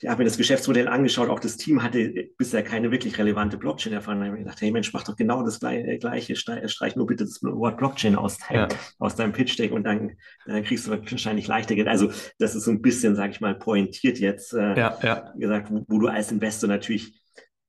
[0.00, 4.20] ich habe mir das Geschäftsmodell angeschaut, auch das Team hatte bisher keine wirklich relevante Blockchain-Erfahrung.
[4.20, 7.24] Da habe ich gedacht, hey Mensch, mach doch genau das äh, Gleiche, streich nur bitte
[7.24, 8.68] das Wort Blockchain aus, dein, ja.
[8.98, 10.12] aus deinem Pitch-Deck und dann,
[10.46, 11.88] dann kriegst du wahrscheinlich leichter Geld.
[11.88, 15.32] Also das ist so ein bisschen, sage ich mal, pointiert jetzt äh, ja, ja.
[15.36, 17.20] gesagt, wo, wo, du als Investor natürlich,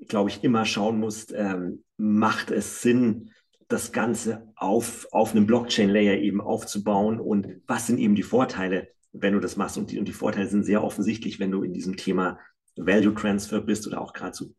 [0.08, 3.32] glaube ich, immer schauen musst, ähm, macht es Sinn,
[3.70, 9.34] das Ganze auf, auf einem Blockchain-Layer eben aufzubauen und was sind eben die Vorteile wenn
[9.34, 9.78] du das machst.
[9.78, 12.40] Und die, und die Vorteile sind sehr offensichtlich, wenn du in diesem Thema
[12.76, 14.54] Value Transfer bist oder auch gerade so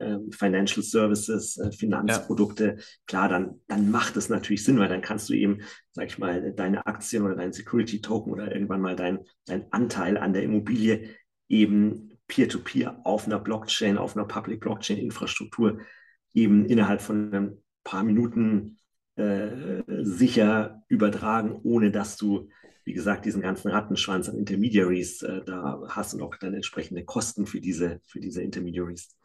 [0.00, 2.84] ähm, Financial Services, äh, Finanzprodukte, ja.
[3.06, 5.60] klar, dann, dann macht es natürlich Sinn, weil dann kannst du eben,
[5.92, 10.16] sag ich mal, deine Aktien oder dein Security Token oder irgendwann mal dein, dein Anteil
[10.16, 11.10] an der Immobilie
[11.48, 15.80] eben peer-to-peer -peer auf einer Blockchain, auf einer Public Blockchain Infrastruktur
[16.32, 18.78] eben innerhalb von ein paar Minuten
[19.16, 22.48] äh, sicher übertragen, ohne dass du,
[22.90, 27.46] wie gesagt, diesen ganzen Rattenschwanz an Intermediaries äh, da hast und auch dann entsprechende Kosten
[27.46, 29.16] für diese, für diese Intermediaries.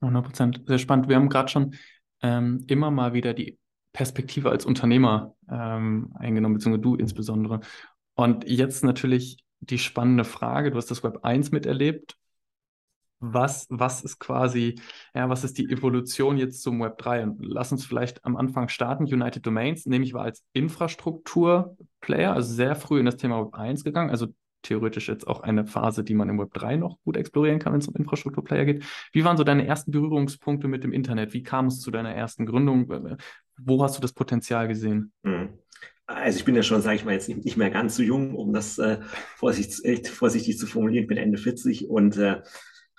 [0.00, 1.08] 100 Prozent, sehr spannend.
[1.08, 1.74] Wir haben gerade schon
[2.22, 3.58] ähm, immer mal wieder die
[3.92, 7.58] Perspektive als Unternehmer ähm, eingenommen, beziehungsweise du insbesondere.
[8.14, 12.16] Und jetzt natürlich die spannende Frage, du hast das Web 1 miterlebt.
[13.20, 14.80] Was, was ist quasi,
[15.14, 17.24] ja, was ist die Evolution jetzt zum Web 3?
[17.24, 19.04] Und lass uns vielleicht am Anfang starten.
[19.04, 24.10] United Domains, nämlich war als Infrastrukturplayer, also sehr früh in das Thema Web 1 gegangen.
[24.10, 24.28] Also
[24.62, 27.80] theoretisch jetzt auch eine Phase, die man im Web 3 noch gut explorieren kann, wenn
[27.80, 28.84] es um Infrastrukturplayer geht.
[29.12, 31.32] Wie waren so deine ersten Berührungspunkte mit dem Internet?
[31.32, 33.18] Wie kam es zu deiner ersten Gründung?
[33.58, 35.12] Wo hast du das Potenzial gesehen?
[35.22, 35.58] Mhm.
[36.06, 38.52] Also ich bin ja schon, sage ich mal, jetzt nicht, mehr ganz so jung, um
[38.52, 38.98] das äh,
[39.36, 41.04] vorsichtig, vorsichtig zu formulieren.
[41.04, 42.42] Ich bin Ende 40 und äh,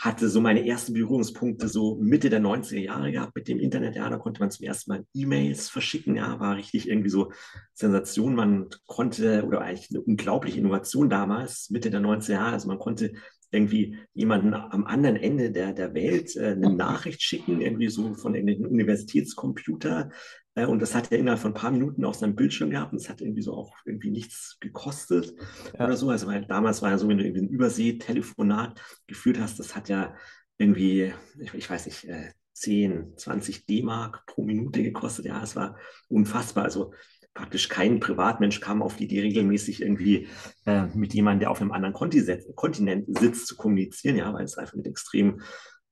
[0.02, 3.96] hatte so meine ersten Berührungspunkte so Mitte der 90er Jahre gehabt mit dem Internet.
[3.96, 6.16] Ja, da konnte man zum ersten Mal E-Mails verschicken.
[6.16, 7.32] Ja, war richtig irgendwie so
[7.76, 8.34] Sensation.
[8.34, 12.54] Man konnte, oder eigentlich eine unglaubliche Innovation damals, Mitte der 90er Jahre.
[12.54, 13.14] Also man konnte
[13.52, 18.34] irgendwie jemanden am anderen Ende der, der Welt äh, eine Nachricht schicken, irgendwie so von
[18.34, 20.10] irgendeinem Universitätscomputer
[20.56, 23.10] und das hat er innerhalb von ein paar Minuten auf seinem Bildschirm gehabt und es
[23.10, 25.34] hat irgendwie so auch irgendwie nichts gekostet
[25.78, 25.86] ja.
[25.86, 26.10] oder so.
[26.10, 29.88] Also weil damals war ja so, wenn du irgendwie ein Übersee-Telefonat geführt hast, das hat
[29.88, 30.14] ja
[30.58, 32.08] irgendwie, ich, ich weiß nicht,
[32.54, 35.26] 10, äh, 20 D-Mark pro Minute gekostet.
[35.26, 35.78] Ja, es war
[36.10, 36.66] unfassbar.
[36.66, 36.94] Also
[37.34, 40.28] praktisch kein Privatmensch kam auf die Idee, regelmäßig irgendwie
[40.66, 44.76] äh, mit jemandem, der auf einem anderen Kontinent sitzt, zu kommunizieren, ja, weil es einfach
[44.76, 45.42] mit extrem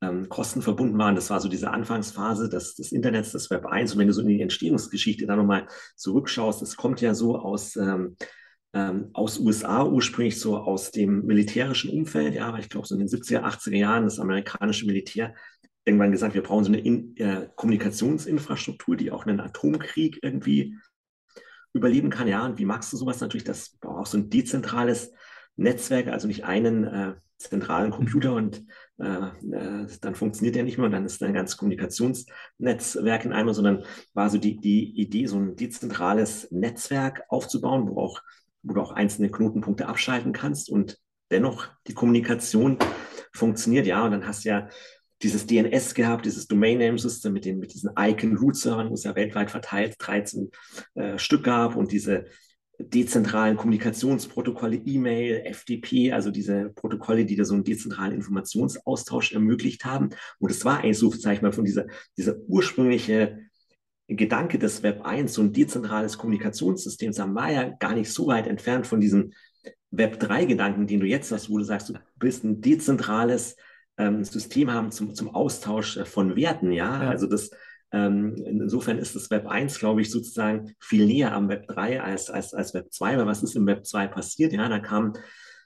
[0.01, 1.15] ähm, Kosten verbunden waren.
[1.15, 3.93] Das war so diese Anfangsphase des, des Internets, des Web 1.
[3.93, 7.75] Und wenn du so in die Entstehungsgeschichte da nochmal zurückschaust, das kommt ja so aus,
[7.75, 8.15] ähm,
[8.73, 12.35] ähm, aus USA ursprünglich so aus dem militärischen Umfeld.
[12.35, 15.35] Ja, aber ich glaube, so in den 70er, 80er Jahren das amerikanische Militär
[15.85, 20.77] irgendwann gesagt, wir brauchen so eine in, äh, Kommunikationsinfrastruktur, die auch einen Atomkrieg irgendwie
[21.73, 22.27] überleben kann.
[22.27, 23.43] Ja, und wie magst du sowas natürlich?
[23.43, 25.11] Das braucht auch so ein dezentrales
[25.55, 30.87] Netzwerk, also nicht einen äh, zentralen Computer und äh, äh, dann funktioniert der nicht mehr
[30.87, 33.83] und dann ist ein ganzes Kommunikationsnetzwerk in einmal, sondern
[34.13, 38.21] war so die, die Idee, so ein dezentrales Netzwerk aufzubauen, wo, auch,
[38.61, 40.97] wo du auch einzelne Knotenpunkte abschalten kannst und
[41.31, 42.77] dennoch die Kommunikation
[43.33, 43.87] funktioniert.
[43.87, 44.67] Ja, und dann hast du ja
[45.21, 48.95] dieses DNS gehabt, dieses Domain Name System mit, den, mit diesen Icon Root Servern, wo
[48.95, 50.51] es ja weltweit verteilt 13
[50.95, 52.25] äh, Stück gab und diese
[52.79, 60.09] dezentralen Kommunikationsprotokolle, E-Mail, FTP, also diese Protokolle, die da so einen dezentralen Informationsaustausch ermöglicht haben.
[60.39, 61.87] Und es war eigentlich so, sag ich mal, von dieser,
[62.17, 63.39] dieser ursprüngliche
[64.07, 68.47] Gedanke des Web 1, so ein dezentrales Kommunikationssystem, das war ja gar nicht so weit
[68.47, 69.33] entfernt von diesem
[69.91, 73.57] Web 3-Gedanken, den du jetzt hast, wo du sagst, du willst ein dezentrales
[73.97, 77.03] ähm, System haben zum, zum Austausch von Werten, ja?
[77.03, 77.09] ja.
[77.09, 77.51] Also das,
[77.91, 82.29] ähm, insofern ist das Web 1, glaube ich, sozusagen viel näher am Web 3 als,
[82.29, 83.17] als, als Web 2.
[83.17, 84.53] Weil was ist im Web 2 passiert?
[84.53, 85.13] Ja, da kamen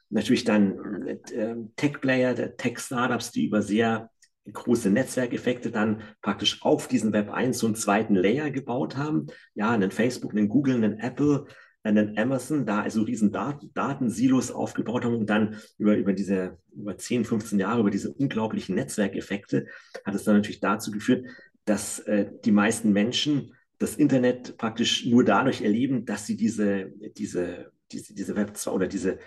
[0.09, 4.09] natürlich dann äh, Tech-Player, Tech-Startups, die über sehr
[4.51, 9.27] große Netzwerkeffekte dann praktisch auf diesen Web 1 so einen zweiten Layer gebaut haben.
[9.55, 11.45] Ja, einen Facebook, einen Google, einen Apple,
[11.83, 16.97] einen Amazon, da also riesen Daten, Datensilos aufgebaut haben und dann über, über diese, über
[16.97, 19.67] 10, 15 Jahre, über diese unglaublichen Netzwerkeffekte
[20.05, 21.25] hat es dann natürlich dazu geführt,
[21.65, 27.71] dass äh, die meisten Menschen das Internet praktisch nur dadurch erleben, dass sie diese, diese,
[27.91, 29.19] diese, diese Web 2 oder diese,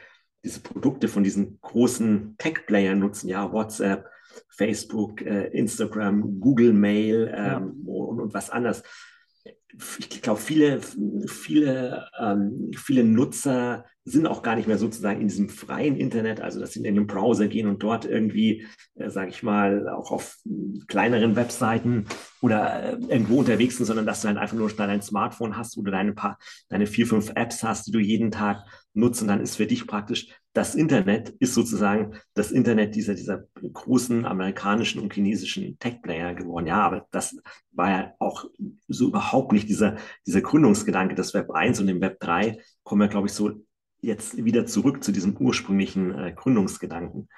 [0.44, 4.09] diese Produkte von diesen großen Tech-Playern nutzen, ja, WhatsApp,
[4.49, 7.57] Facebook, äh, Instagram, Google Mail ähm, ja.
[7.59, 8.83] und, und was anderes.
[9.99, 10.81] Ich glaube, viele,
[11.27, 16.61] viele, ähm, viele Nutzer sind auch gar nicht mehr sozusagen in diesem freien Internet, also
[16.61, 20.37] dass sie in den Browser gehen und dort irgendwie, äh, sage ich mal, auch auf
[20.87, 22.07] kleineren Webseiten
[22.41, 25.83] oder äh, irgendwo unterwegs sind, sondern dass du halt einfach nur dein Smartphone hast, du
[25.83, 29.57] deine paar, deine vier, fünf Apps hast, die du jeden Tag nutzt und dann ist
[29.57, 35.79] für dich praktisch das Internet ist sozusagen das Internet dieser, dieser großen amerikanischen und chinesischen
[35.79, 36.67] Tech-Player geworden.
[36.67, 37.37] Ja, aber das
[37.73, 38.47] war ja auch
[38.89, 43.09] so überhaupt nicht dieser, dieser Gründungsgedanke des Web 1 und dem Web 3 kommen wir,
[43.09, 43.52] glaube ich, so
[44.00, 47.29] jetzt wieder zurück zu diesem ursprünglichen äh, Gründungsgedanken.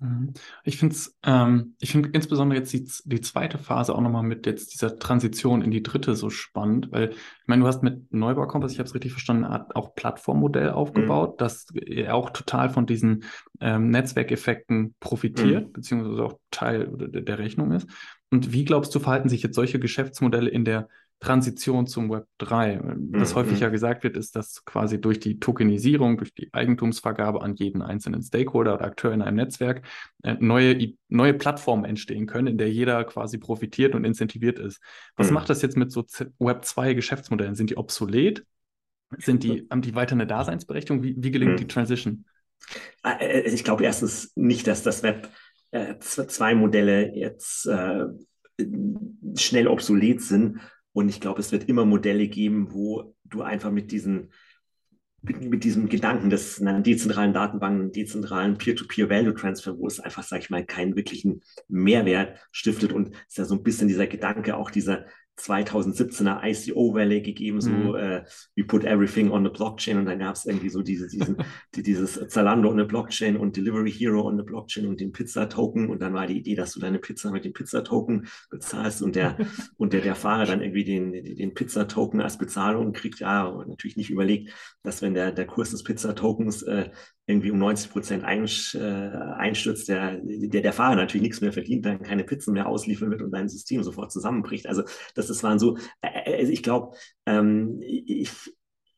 [0.00, 0.34] Mhm.
[0.64, 4.46] Ich finde es, ähm, ich finde insbesondere jetzt die, die zweite Phase auch nochmal mit
[4.46, 8.46] jetzt dieser Transition in die dritte so spannend, weil ich meine, du hast mit Neubau
[8.46, 11.38] Kompass, ich habe es richtig verstanden, auch Plattformmodell aufgebaut, mhm.
[11.38, 11.66] das
[12.08, 13.24] auch total von diesen
[13.60, 15.72] ähm, Netzwerkeffekten profitiert, mhm.
[15.72, 17.88] beziehungsweise auch Teil der Rechnung ist.
[18.30, 20.88] Und wie glaubst du, verhalten sich jetzt solche Geschäftsmodelle in der
[21.20, 22.80] Transition zum Web 3.
[23.12, 23.36] Was mhm.
[23.36, 27.82] häufig ja gesagt wird, ist, dass quasi durch die Tokenisierung, durch die Eigentumsvergabe an jeden
[27.82, 29.86] einzelnen Stakeholder oder Akteur in einem Netzwerk
[30.22, 34.80] äh, neue, neue Plattformen entstehen können, in der jeder quasi profitiert und incentiviert ist.
[35.16, 35.34] Was mhm.
[35.34, 36.04] macht das jetzt mit so
[36.38, 37.54] Web 2 Geschäftsmodellen?
[37.54, 38.44] Sind die obsolet?
[39.18, 41.02] Sind die, haben die weiter eine Daseinsberechtigung?
[41.02, 41.58] Wie, wie gelingt mhm.
[41.58, 42.26] die Transition?
[43.02, 45.30] Äh, äh, ich glaube erstens nicht, dass das Web
[45.72, 48.04] 2 Modelle jetzt äh,
[49.36, 50.60] schnell obsolet sind,
[50.94, 54.30] und ich glaube, es wird immer Modelle geben, wo du einfach mit diesen
[55.26, 60.66] mit diesem Gedanken des einer dezentralen Datenbanken, dezentralen Peer-to-Peer-Value-Transfer, wo es einfach, sage ich mal,
[60.66, 62.92] keinen wirklichen Mehrwert stiftet.
[62.92, 65.06] Und es ist ja so ein bisschen dieser Gedanke auch dieser
[65.38, 67.94] 2017er ICO-Welle gegeben, so mhm.
[67.96, 68.24] äh,
[68.56, 71.36] we put everything on the blockchain und dann gab es irgendwie so diese, diesen,
[71.74, 75.90] die, dieses Zalando on the Blockchain und Delivery Hero on the Blockchain und den Pizza-Token
[75.90, 79.36] und dann war die Idee, dass du deine Pizza mit dem Pizza-Token bezahlst und der
[79.76, 84.10] und der, der Fahrer dann irgendwie den, den Pizza-Token als Bezahlung kriegt, ja, natürlich nicht
[84.10, 86.90] überlegt, dass wenn der, der Kurs des Pizza-Tokens äh,
[87.26, 92.02] irgendwie um 90 Prozent äh, einstürzt, der, der, der Fahrer natürlich nichts mehr verdient, dann
[92.02, 94.66] keine Pizzen mehr ausliefern wird und dein System sofort zusammenbricht.
[94.66, 94.82] Also
[95.14, 98.30] das, das waren so, äh, also ich glaube, ähm, ich,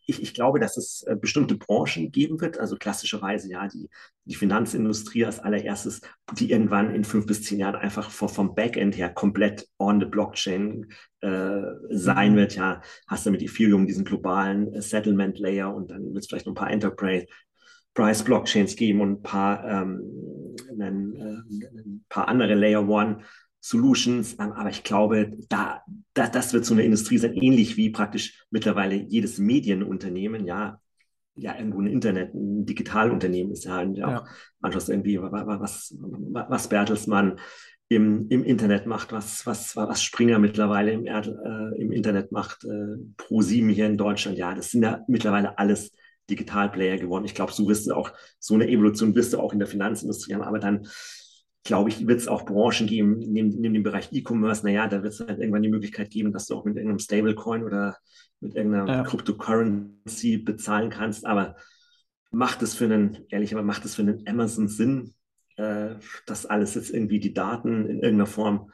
[0.08, 3.88] ich, ich, glaube, dass es äh, bestimmte Branchen geben wird, also klassischerweise ja die,
[4.24, 6.00] die Finanzindustrie als allererstes,
[6.32, 10.06] die irgendwann in fünf bis zehn Jahren einfach vom, vom Backend her komplett on the
[10.06, 12.36] Blockchain äh, sein mhm.
[12.36, 12.54] wird.
[12.54, 16.52] Ja, hast du mit Ethereum diesen globalen Settlement Layer und dann wird es vielleicht noch
[16.52, 17.26] ein paar Enterprise
[17.96, 23.18] Price Blockchains geben und ein paar, ähm, ein, äh, ein paar andere Layer One
[23.60, 24.34] Solutions.
[24.38, 25.82] Ähm, aber ich glaube, da,
[26.12, 30.78] da, das wird so eine Industrie sein, ähnlich wie praktisch mittlerweile jedes Medienunternehmen, ja,
[31.38, 34.28] ja, irgendwo ein Internet, ein Digitalunternehmen ist ja, und ja, auch
[34.60, 37.38] manchmal irgendwie, was, was Bertelsmann
[37.88, 41.20] im, im Internet macht, was, was, was Springer mittlerweile im, äh,
[41.78, 45.92] im Internet macht, äh, Pro7 hier in Deutschland, ja, das sind ja mittlerweile alles
[46.30, 47.24] Digitalplayer geworden.
[47.24, 50.34] Ich glaube, so wirst du auch, so eine Evolution wirst du auch in der Finanzindustrie
[50.34, 50.86] haben, aber dann
[51.66, 55.12] glaube ich, wird es auch Branchen geben, neben, neben dem Bereich E-Commerce, naja, da wird
[55.12, 57.96] es halt irgendwann die Möglichkeit geben, dass du auch mit irgendeinem Stablecoin oder
[58.40, 59.02] mit irgendeiner ja.
[59.02, 61.26] Cryptocurrency bezahlen kannst.
[61.26, 61.56] Aber
[62.30, 65.14] macht es für einen, ehrlich, aber macht es für einen Amazon Sinn,
[65.56, 68.70] äh, das alles jetzt irgendwie die Daten in irgendeiner Form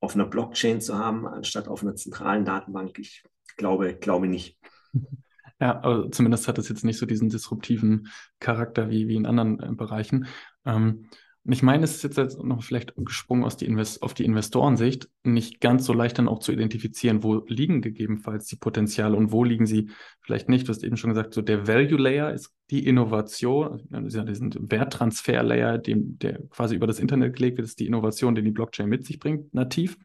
[0.00, 2.98] auf einer Blockchain zu haben, anstatt auf einer zentralen Datenbank?
[2.98, 3.24] Ich
[3.56, 4.58] glaube, glaube nicht.
[5.60, 8.08] Ja, also zumindest hat es jetzt nicht so diesen disruptiven
[8.40, 10.26] Charakter wie, wie in anderen äh, Bereichen.
[10.64, 11.06] Ähm,
[11.46, 14.24] und ich meine, es ist jetzt, jetzt noch vielleicht gesprungen aus die Invest auf die
[14.24, 19.30] Investorensicht, nicht ganz so leicht dann auch zu identifizieren, wo liegen gegebenenfalls die Potenziale und
[19.30, 19.90] wo liegen sie
[20.22, 20.66] vielleicht nicht.
[20.66, 25.42] Du hast eben schon gesagt, so der Value Layer ist die Innovation, also diesen Werttransfer
[25.42, 28.88] Layer, dem, der quasi über das Internet gelegt wird, ist die Innovation, den die Blockchain
[28.88, 29.98] mit sich bringt, nativ.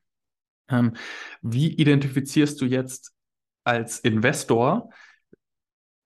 [0.67, 0.91] Ähm,
[1.41, 3.13] wie identifizierst du jetzt
[3.63, 4.89] als Investor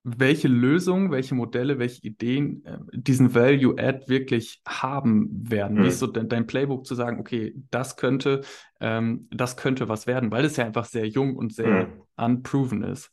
[0.04, 5.80] welche Lösungen, welche Modelle, welche Ideen äh, diesen Value-Add wirklich haben werden.
[5.80, 5.86] Mhm.
[5.86, 8.42] Ist so de dein Playbook zu sagen, okay, das könnte,
[8.82, 12.02] ähm, das könnte was werden, weil es ja einfach sehr jung und sehr mhm.
[12.18, 13.12] unproven ist.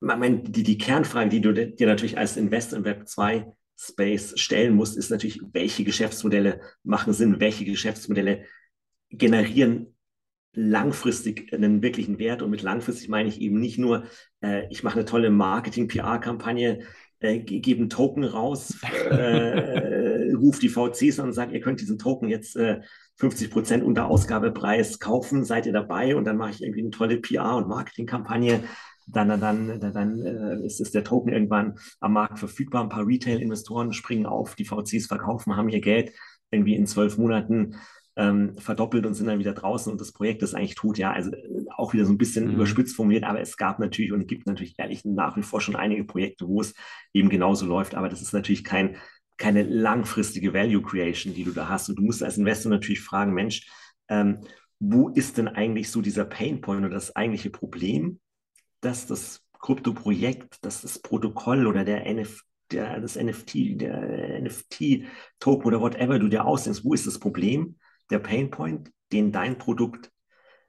[0.00, 3.46] Meine, die, die Kernfrage, die du dir natürlich als Investor im Web 2
[3.78, 8.44] Space stellen musst, ist natürlich, welche Geschäftsmodelle machen Sinn, welche Geschäftsmodelle
[9.08, 9.91] generieren
[10.54, 12.42] langfristig einen wirklichen Wert.
[12.42, 14.04] Und mit langfristig meine ich eben nicht nur,
[14.42, 16.80] äh, ich mache eine tolle Marketing-PR-Kampagne,
[17.20, 18.76] äh, gebe einen Token raus,
[19.10, 22.80] äh, rufe die VCs an und sage, ihr könnt diesen Token jetzt äh,
[23.16, 26.16] 50 Prozent unter Ausgabepreis kaufen, seid ihr dabei?
[26.16, 28.64] Und dann mache ich irgendwie eine tolle PR- und Marketing-Kampagne.
[29.06, 32.82] Dann, dann, dann, dann äh, ist, ist der Token irgendwann am Markt verfügbar.
[32.82, 36.12] Ein paar Retail-Investoren springen auf, die VCs verkaufen, haben ihr Geld
[36.50, 37.76] irgendwie in zwölf Monaten
[38.16, 40.98] ähm, verdoppelt und sind dann wieder draußen und das Projekt ist eigentlich tot.
[40.98, 42.54] Ja, also äh, auch wieder so ein bisschen mhm.
[42.54, 46.04] überspitzt formuliert, aber es gab natürlich und gibt natürlich ehrlich nach wie vor schon einige
[46.04, 46.74] Projekte, wo es
[47.12, 47.94] eben genauso läuft.
[47.94, 48.96] Aber das ist natürlich kein,
[49.38, 51.88] keine langfristige Value Creation, die du da hast.
[51.88, 53.66] Und du musst als Investor natürlich fragen, Mensch,
[54.08, 54.40] ähm,
[54.78, 58.20] wo ist denn eigentlich so dieser Painpoint oder das eigentliche Problem,
[58.80, 65.80] dass das Krypto-Projekt, dass das Protokoll oder der NFT der, das NFT, der NFT-Token oder
[65.80, 67.76] whatever du dir ausdenkst, wo ist das Problem?
[68.10, 70.10] Der Painpoint, den dein Produkt,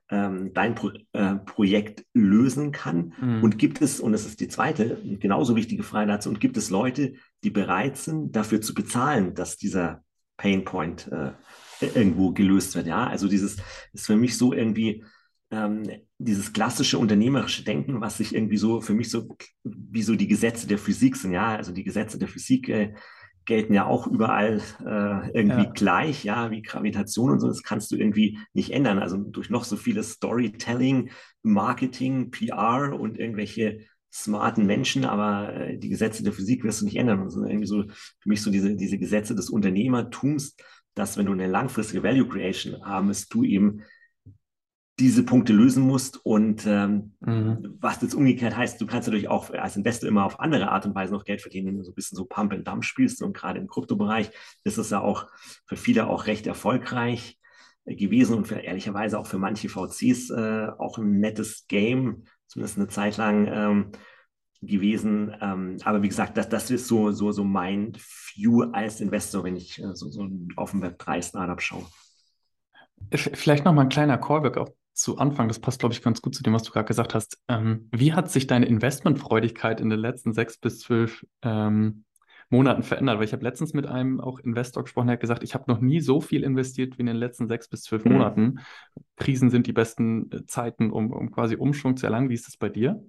[0.09, 3.13] ähm, dein Pro äh, Projekt lösen kann?
[3.19, 3.43] Mhm.
[3.43, 6.69] Und gibt es, und das ist die zweite, genauso wichtige Frage dazu, und gibt es
[6.69, 10.03] Leute, die bereit sind, dafür zu bezahlen, dass dieser
[10.37, 11.31] Painpoint äh,
[11.95, 12.87] irgendwo gelöst wird.
[12.87, 13.57] Ja, also dieses
[13.93, 15.03] ist für mich so irgendwie
[15.51, 15.83] ähm,
[16.17, 20.67] dieses klassische unternehmerische Denken, was sich irgendwie so für mich so wie so die Gesetze
[20.67, 21.33] der Physik sind.
[21.33, 22.93] Ja, also die Gesetze der Physik äh,
[23.45, 25.71] gelten ja auch überall äh, irgendwie ja.
[25.73, 27.47] gleich, ja, wie Gravitation und so.
[27.47, 28.99] Das kannst du irgendwie nicht ändern.
[28.99, 31.09] Also durch noch so viele Storytelling,
[31.41, 33.81] Marketing, PR und irgendwelche
[34.13, 37.23] smarten Menschen, aber äh, die Gesetze der Physik wirst du nicht ändern.
[37.23, 40.55] Das sind irgendwie so für mich so diese, diese Gesetze des Unternehmertums,
[40.93, 43.81] dass wenn du eine langfristige Value Creation haben willst, du eben
[44.99, 47.77] diese Punkte lösen musst und ähm, mhm.
[47.79, 50.93] was jetzt umgekehrt heißt, du kannst natürlich auch als Investor immer auf andere Art und
[50.93, 53.35] Weise noch Geld verdienen, wenn du so ein bisschen so Pump and Dump spielst und
[53.35, 54.29] gerade im Kryptobereich
[54.63, 55.27] ist es ja auch
[55.65, 57.39] für viele auch recht erfolgreich
[57.85, 62.87] gewesen und für, ehrlicherweise auch für manche VCs äh, auch ein nettes Game, zumindest eine
[62.87, 63.91] Zeit lang ähm,
[64.61, 65.35] gewesen.
[65.41, 67.93] Ähm, aber wie gesagt, das, das ist so, so, so mein
[68.35, 71.85] View als Investor, wenn ich äh, so, so auf dem Web3 Startup schaue.
[73.11, 76.35] Vielleicht noch mal ein kleiner Callback auch zu Anfang, das passt, glaube ich, ganz gut
[76.35, 77.39] zu dem, was du gerade gesagt hast.
[77.47, 82.05] Ähm, wie hat sich deine Investmentfreudigkeit in den letzten sechs bis zwölf ähm,
[82.49, 83.17] Monaten verändert?
[83.17, 85.81] Weil ich habe letztens mit einem auch Investor gesprochen, der hat gesagt, ich habe noch
[85.81, 88.13] nie so viel investiert wie in den letzten sechs bis zwölf mhm.
[88.13, 88.59] Monaten.
[89.17, 92.29] Krisen sind die besten äh, Zeiten, um, um quasi Umschwung zu erlangen.
[92.29, 93.03] Wie ist das bei dir?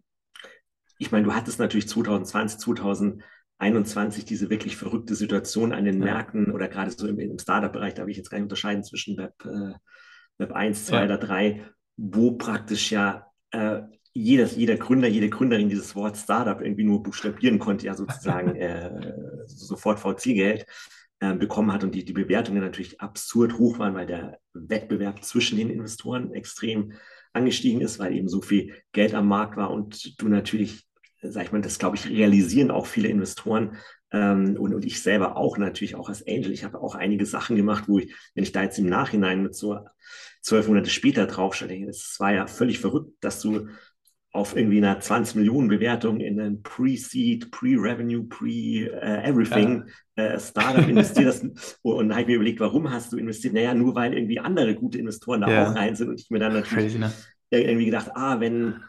[0.99, 5.99] Ich meine, du hattest natürlich 2020, 2021 diese wirklich verrückte Situation an den.
[5.99, 9.19] Märkten oder gerade so im, im Startup-Bereich, da habe ich jetzt gar nicht unterscheiden zwischen
[9.19, 9.75] Web, äh,
[10.39, 11.05] Web 1, 2 ja.
[11.05, 11.65] oder 3,
[11.97, 17.59] wo praktisch ja äh, jeder, jeder Gründer, jede Gründerin dieses Wort Startup irgendwie nur buchstabieren
[17.59, 18.91] konnte, ja sozusagen äh,
[19.47, 20.67] sofort VC-Geld
[21.21, 25.59] äh, bekommen hat und die, die Bewertungen natürlich absurd hoch waren, weil der Wettbewerb zwischen
[25.59, 26.93] den Investoren extrem
[27.33, 30.87] angestiegen ist, weil eben so viel Geld am Markt war und du natürlich,
[31.21, 33.77] sag ich mal, das glaube ich, realisieren auch viele Investoren,
[34.15, 36.53] und, und ich selber auch natürlich auch als Angel.
[36.53, 39.55] Ich habe auch einige Sachen gemacht, wo ich, wenn ich da jetzt im Nachhinein mit
[39.55, 39.81] so
[40.41, 43.69] zwölf Monate später draufstelle, das war ja völlig verrückt, dass du
[44.35, 49.85] auf irgendwie einer 20 Millionen Bewertung in ein Pre-Seed, Pre-Revenue, Pre-Everything
[50.17, 50.25] ja.
[50.25, 51.79] äh, Startup investierst.
[51.83, 53.55] und da habe ich mir überlegt, warum hast du investiert?
[53.55, 55.71] Naja, nur weil irgendwie andere gute Investoren da ja.
[55.71, 57.13] auch rein sind und ich mir dann natürlich Crazy, ne?
[57.51, 58.83] irgendwie gedacht, ah, wenn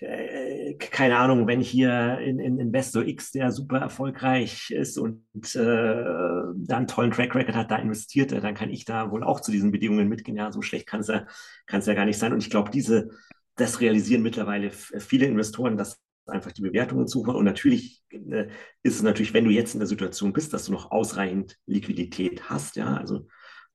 [0.00, 0.33] äh,
[0.78, 6.76] keine Ahnung, wenn hier in, in Investor X, der super erfolgreich ist und äh, da
[6.76, 9.70] einen tollen Track Record hat, da investiert, dann kann ich da wohl auch zu diesen
[9.70, 10.36] Bedingungen mitgehen.
[10.36, 11.26] Ja, so schlecht kann es ja,
[11.70, 12.32] ja gar nicht sein.
[12.32, 13.10] Und ich glaube, diese,
[13.56, 17.34] das realisieren mittlerweile viele Investoren, dass einfach die Bewertungen suchen.
[17.34, 18.48] Und natürlich äh,
[18.82, 22.48] ist es natürlich, wenn du jetzt in der Situation bist, dass du noch ausreichend Liquidität
[22.48, 23.26] hast, ja, also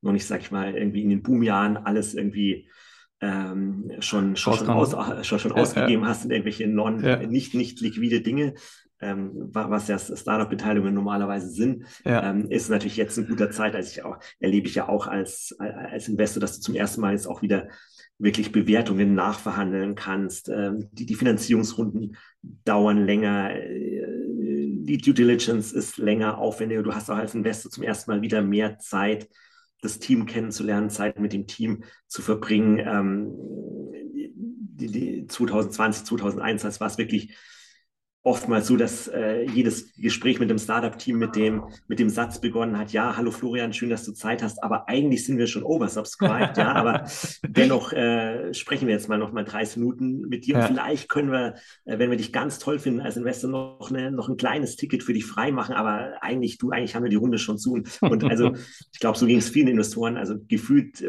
[0.02, 2.68] noch nicht, sag ich mal, irgendwie in den Boomjahren alles irgendwie
[3.20, 6.08] ähm, schon, schon, schon, aus, schon, schon ja, ausgegeben ja.
[6.08, 7.16] hast in irgendwelche non, ja.
[7.18, 8.54] nicht, nicht liquide Dinge,
[9.00, 13.74] ähm, was ja Startup-Beteiligungen normalerweise sind, ähm, ist natürlich jetzt ein guter Zeit.
[13.74, 17.12] Also ich auch, erlebe ich ja auch als, als Investor, dass du zum ersten Mal
[17.12, 17.68] jetzt auch wieder
[18.18, 20.50] wirklich Bewertungen nachverhandeln kannst.
[20.50, 23.54] Ähm, die, die Finanzierungsrunden dauern länger.
[23.56, 24.06] Äh,
[24.82, 26.82] die Due Diligence ist länger aufwendiger.
[26.82, 29.28] Du hast auch als Investor zum ersten Mal wieder mehr Zeit,
[29.80, 32.78] das Team kennenzulernen, Zeit mit dem Team zu verbringen.
[32.78, 33.32] Ähm,
[34.80, 37.34] die, die 2020, 2021 war es wirklich
[38.22, 42.78] oftmals so, dass äh, jedes Gespräch mit dem Startup-Team mit dem, mit dem Satz begonnen
[42.78, 46.58] hat, ja, hallo Florian, schön, dass du Zeit hast, aber eigentlich sind wir schon oversubscribed,
[46.58, 47.04] ja, aber
[47.48, 50.60] dennoch äh, sprechen wir jetzt mal noch mal 30 Minuten mit dir ja.
[50.60, 51.54] und vielleicht können wir,
[51.86, 55.02] äh, wenn wir dich ganz toll finden als Investor, noch, eine, noch ein kleines Ticket
[55.02, 58.24] für dich frei machen, aber eigentlich, du, eigentlich haben wir die Runde schon zu und,
[58.24, 58.54] also
[58.92, 61.08] ich glaube, so ging es vielen Investoren, also gefühlt äh,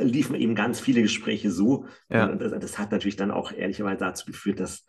[0.00, 1.86] liefen eben ganz viele Gespräche so.
[2.08, 2.26] Ja.
[2.26, 4.84] Und das, das, hat natürlich dann auch ehrlicherweise dazu geführt, dass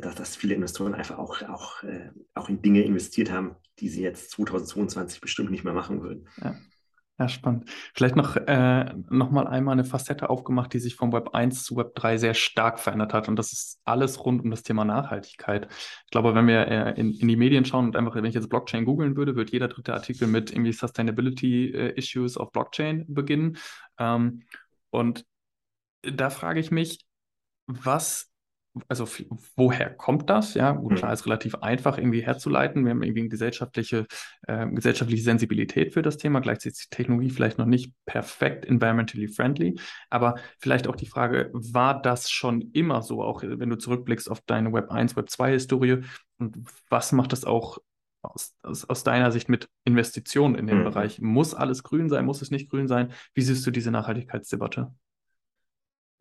[0.00, 4.02] dass, dass viele Investoren einfach auch, auch, äh, auch in Dinge investiert haben, die sie
[4.02, 6.28] jetzt 2022 bestimmt nicht mehr machen würden.
[6.42, 6.56] Ja.
[7.18, 7.70] Ja, spannend.
[7.94, 11.76] Vielleicht noch, äh, noch mal einmal eine Facette aufgemacht, die sich vom Web 1 zu
[11.76, 13.28] Web 3 sehr stark verändert hat.
[13.28, 15.68] Und das ist alles rund um das Thema Nachhaltigkeit.
[15.70, 18.48] Ich glaube, wenn wir äh, in, in die Medien schauen und einfach, wenn ich jetzt
[18.48, 23.58] Blockchain googeln würde, wird jeder dritte Artikel mit irgendwie Sustainability äh, Issues auf Blockchain beginnen.
[23.98, 24.42] Ähm,
[24.90, 25.24] und
[26.02, 27.06] da frage ich mich,
[27.66, 28.31] was
[28.88, 29.06] also
[29.56, 30.54] woher kommt das?
[30.54, 31.14] Ja, gut, klar, mhm.
[31.14, 32.84] ist relativ einfach irgendwie herzuleiten.
[32.84, 34.06] Wir haben irgendwie eine gesellschaftliche,
[34.46, 36.40] äh, gesellschaftliche Sensibilität für das Thema.
[36.40, 39.78] Gleichzeitig ist die Technologie vielleicht noch nicht perfekt environmentally friendly.
[40.08, 44.40] Aber vielleicht auch die Frage, war das schon immer so, auch wenn du zurückblickst auf
[44.46, 45.98] deine Web 1, Web 2 Historie?
[46.38, 46.56] Und
[46.88, 47.78] was macht das auch
[48.22, 50.84] aus, aus, aus deiner Sicht mit Investitionen in den mhm.
[50.84, 51.20] Bereich?
[51.20, 52.24] Muss alles grün sein?
[52.24, 53.12] Muss es nicht grün sein?
[53.34, 54.94] Wie siehst du diese Nachhaltigkeitsdebatte?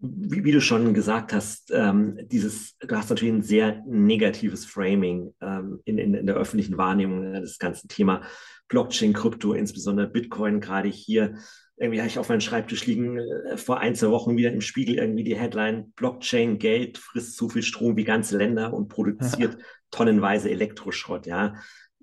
[0.02, 5.34] Wie, wie, du schon gesagt hast, ähm, dieses, du hast natürlich ein sehr negatives Framing
[5.42, 8.24] ähm, in, in, in, der öffentlichen Wahrnehmung äh, des ganzen Thema
[8.68, 11.36] Blockchain, Krypto, insbesondere Bitcoin, gerade hier.
[11.78, 14.96] Irgendwie habe ich auf meinem Schreibtisch liegen, äh, vor ein, zwei Wochen wieder im Spiegel
[14.96, 19.66] irgendwie die Headline, Blockchain, Geld frisst so viel Strom wie ganze Länder und produziert ja.
[19.92, 21.56] tonnenweise Elektroschrott, ja.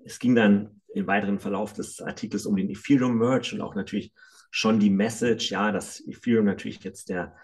[0.05, 4.13] Es ging dann im weiteren Verlauf des Artikels um den Ethereum-Merge und auch natürlich
[4.51, 7.35] schon die Message, ja, dass Ethereum natürlich jetzt der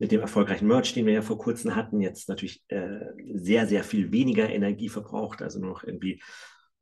[0.00, 3.00] mit dem erfolgreichen Merge, den wir ja vor kurzem hatten, jetzt natürlich äh,
[3.34, 6.22] sehr, sehr viel weniger Energie verbraucht, also nur noch irgendwie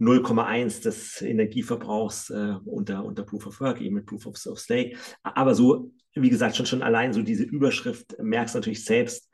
[0.00, 4.96] 0,1 des Energieverbrauchs äh, unter, unter Proof of Work, eben mit Proof of, of Stake.
[5.24, 9.27] Aber so, wie gesagt, schon, schon allein so diese Überschrift merkst natürlich selbst,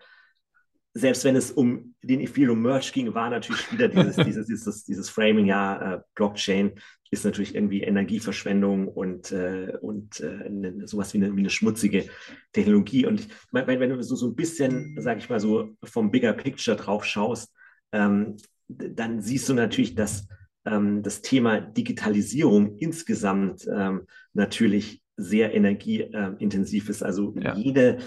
[0.94, 5.10] selbst wenn es um den Ethereum Merge ging, war natürlich wieder dieses, dieses, dieses, dieses
[5.10, 6.72] Framing, ja, äh, Blockchain
[7.10, 12.06] ist natürlich irgendwie Energieverschwendung und, äh, und äh, ne, sowas wie eine, wie eine schmutzige
[12.52, 13.06] Technologie.
[13.06, 16.32] Und ich meine, wenn du so, so ein bisschen, sage ich mal so, vom Bigger
[16.32, 17.52] Picture drauf schaust,
[17.92, 18.36] ähm,
[18.68, 20.26] dann siehst du natürlich, dass
[20.64, 27.02] ähm, das Thema Digitalisierung insgesamt ähm, natürlich sehr energieintensiv ist.
[27.02, 27.54] Also ja.
[27.54, 27.98] jede,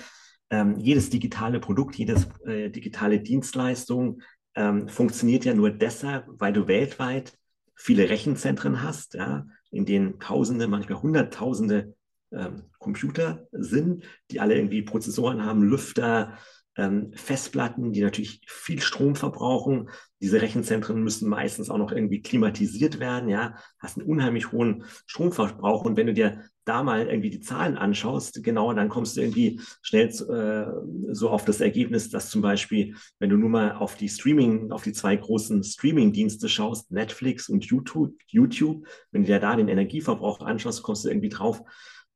[0.49, 4.21] ähm, jedes digitale Produkt, jedes äh, digitale Dienstleistung
[4.55, 7.37] ähm, funktioniert ja nur deshalb, weil du weltweit
[7.75, 11.95] viele Rechenzentren hast, ja, in denen Tausende, manchmal Hunderttausende
[12.31, 16.37] ähm, Computer sind, die alle irgendwie Prozessoren haben, Lüfter,
[16.75, 19.89] ähm, Festplatten, die natürlich viel Strom verbrauchen.
[20.21, 25.85] Diese Rechenzentren müssen meistens auch noch irgendwie klimatisiert werden, ja, hast einen unheimlich hohen Stromverbrauch.
[25.85, 29.61] Und wenn du dir da mal irgendwie die Zahlen anschaust, genau, dann kommst du irgendwie
[29.81, 34.09] schnell äh, so auf das Ergebnis, dass zum Beispiel, wenn du nur mal auf die
[34.09, 39.55] Streaming, auf die zwei großen Streaming-Dienste schaust, Netflix und YouTube, YouTube, wenn du dir da
[39.55, 41.61] den Energieverbrauch anschaust, kommst du irgendwie drauf,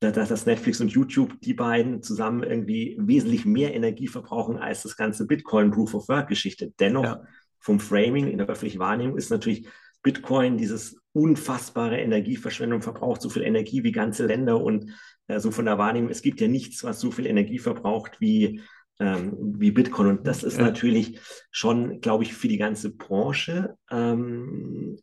[0.02, 4.98] dass, dass Netflix und YouTube, die beiden zusammen irgendwie wesentlich mehr Energie verbrauchen als das
[4.98, 6.74] ganze Bitcoin Proof of Work Geschichte.
[6.80, 7.24] Dennoch ja.
[7.62, 9.68] Vom Framing in der öffentlichen Wahrnehmung ist natürlich
[10.04, 14.92] Bitcoin dieses unfassbare Energieverschwendung verbraucht so viel Energie wie ganze Länder und
[15.28, 18.62] äh, so von der Wahrnehmung, es gibt ja nichts, was so viel Energie verbraucht wie,
[19.00, 20.08] ähm, wie Bitcoin.
[20.08, 20.64] Und das ist ja.
[20.64, 21.20] natürlich
[21.52, 24.98] schon, glaube ich, für die ganze Branche ähm,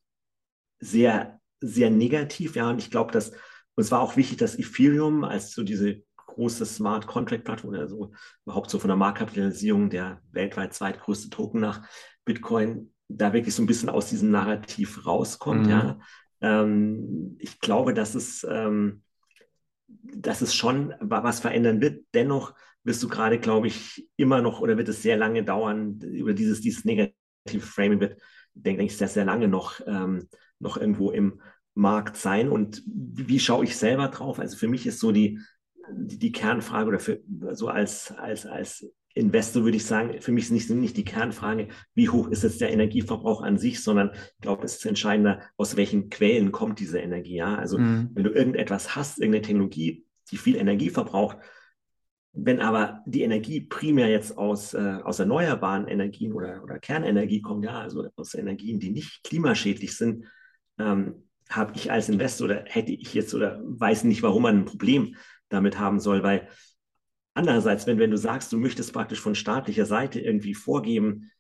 [0.81, 2.57] sehr, sehr negativ.
[2.57, 3.33] Ja, und ich glaube, dass
[3.79, 8.11] und es war auch wichtig, dass Ethereum als so diese große Smart Contract Plattform, also
[8.45, 11.83] überhaupt so von der Marktkapitalisierung der weltweit zweitgrößte Token nach
[12.29, 15.65] Bitcoin, da wirklich so ein bisschen aus diesem Narrativ rauskommt.
[15.65, 15.71] Mhm.
[15.71, 15.99] Ja.
[16.41, 19.03] Ähm, ich glaube, dass es, ähm,
[19.89, 22.05] dass es schon was verändern wird.
[22.13, 22.55] Dennoch
[22.85, 26.61] wirst du gerade, glaube ich, immer noch oder wird es sehr lange dauern, über dieses,
[26.61, 27.15] dieses negative
[27.61, 28.21] Framing wird,
[28.55, 31.41] denke ich, sehr, sehr lange noch, ähm, noch irgendwo im
[31.75, 34.39] Markt sein und wie schaue ich selber drauf?
[34.39, 35.41] Also für mich ist so die,
[35.93, 37.21] die, die Kernfrage oder für,
[37.53, 41.69] so als, als, als Investor würde ich sagen, für mich ist nicht, nicht die Kernfrage,
[41.95, 45.77] wie hoch ist jetzt der Energieverbrauch an sich, sondern ich glaube, es ist entscheidender, aus
[45.77, 47.37] welchen Quellen kommt diese Energie.
[47.37, 47.57] Ja?
[47.57, 48.11] Also mhm.
[48.15, 51.39] wenn du irgendetwas hast, irgendeine Technologie, die viel Energie verbraucht,
[52.33, 57.65] wenn aber die Energie primär jetzt aus, äh, aus erneuerbaren Energien oder, oder Kernenergie kommt,
[57.65, 60.27] ja, also aus Energien, die nicht klimaschädlich sind,
[60.79, 64.65] ähm, habe ich als Investor oder hätte ich jetzt oder weiß nicht, warum man ein
[64.67, 65.17] Problem
[65.49, 66.49] damit haben soll, weil
[67.39, 71.31] andererseits, wenn, wenn du sagst, du möchtest praktisch von staatlicher Seite irgendwie vorgeben,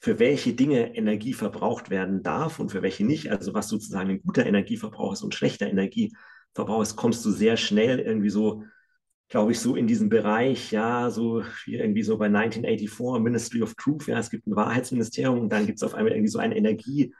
[0.00, 4.22] für welche Dinge Energie verbraucht werden darf und für welche nicht, also was sozusagen ein
[4.22, 8.62] guter Energieverbrauch ist und schlechter Energieverbrauch ist, kommst du sehr schnell irgendwie so,
[9.28, 14.06] glaube ich, so in diesen Bereich, ja, so irgendwie so bei 1984, Ministry of Truth,
[14.06, 17.12] ja, es gibt ein Wahrheitsministerium und dann gibt es auf einmal irgendwie so ein Energie-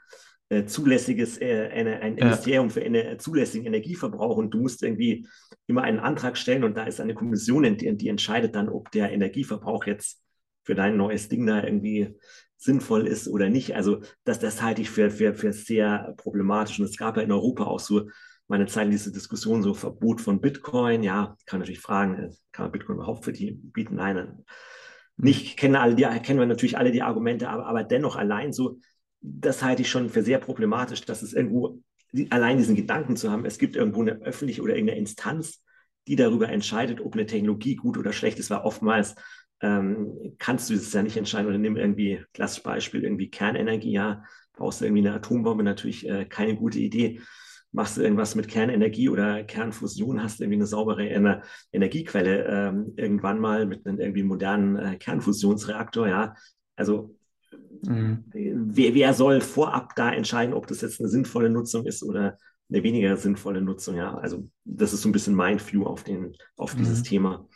[0.65, 2.25] zulässiges, äh, eine, ein ja.
[2.25, 5.27] Ministerium für eine, zulässigen Energieverbrauch und du musst irgendwie
[5.67, 9.11] immer einen Antrag stellen und da ist eine Kommission, die, die entscheidet dann, ob der
[9.11, 10.21] Energieverbrauch jetzt
[10.63, 12.15] für dein neues Ding da irgendwie
[12.57, 13.75] sinnvoll ist oder nicht.
[13.75, 16.79] Also das, das halte ich für, für, für sehr problematisch.
[16.79, 18.09] Und es gab ja in Europa auch so
[18.47, 21.03] meine Zeit diese Diskussion, so Verbot von Bitcoin.
[21.03, 23.95] Ja, kann natürlich fragen, äh, kann man Bitcoin überhaupt für die bieten?
[23.95, 24.43] Nein,
[25.15, 28.79] nicht kennen alle die, kennen wir natürlich alle die Argumente, aber, aber dennoch allein so
[29.21, 31.81] das halte ich schon für sehr problematisch, dass es irgendwo
[32.29, 35.63] allein diesen Gedanken zu haben, es gibt irgendwo eine öffentliche oder irgendeine Instanz,
[36.07, 39.15] die darüber entscheidet, ob eine Technologie gut oder schlecht ist, weil oftmals
[39.61, 44.23] ähm, kannst du es ja nicht entscheiden oder nimm irgendwie, klassisches Beispiel, irgendwie Kernenergie, ja,
[44.53, 47.21] brauchst du irgendwie eine Atombombe, natürlich äh, keine gute Idee.
[47.71, 52.93] Machst du irgendwas mit Kernenergie oder Kernfusion, hast du irgendwie eine saubere Ener Energiequelle ähm,
[52.95, 56.33] irgendwann mal mit einem irgendwie modernen äh, Kernfusionsreaktor, ja.
[56.75, 57.15] Also
[57.83, 58.25] Mhm.
[58.31, 62.37] Wer, wer, soll vorab da entscheiden, ob das jetzt eine sinnvolle Nutzung ist oder
[62.69, 63.95] eine weniger sinnvolle Nutzung?
[63.95, 66.79] Ja, also das ist so ein bisschen mein View auf, den, auf mhm.
[66.79, 67.47] dieses Thema.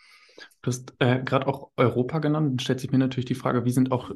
[0.61, 2.51] Du hast äh, gerade auch Europa genannt.
[2.51, 4.11] Dann stellt sich mir natürlich die Frage, wie sind auch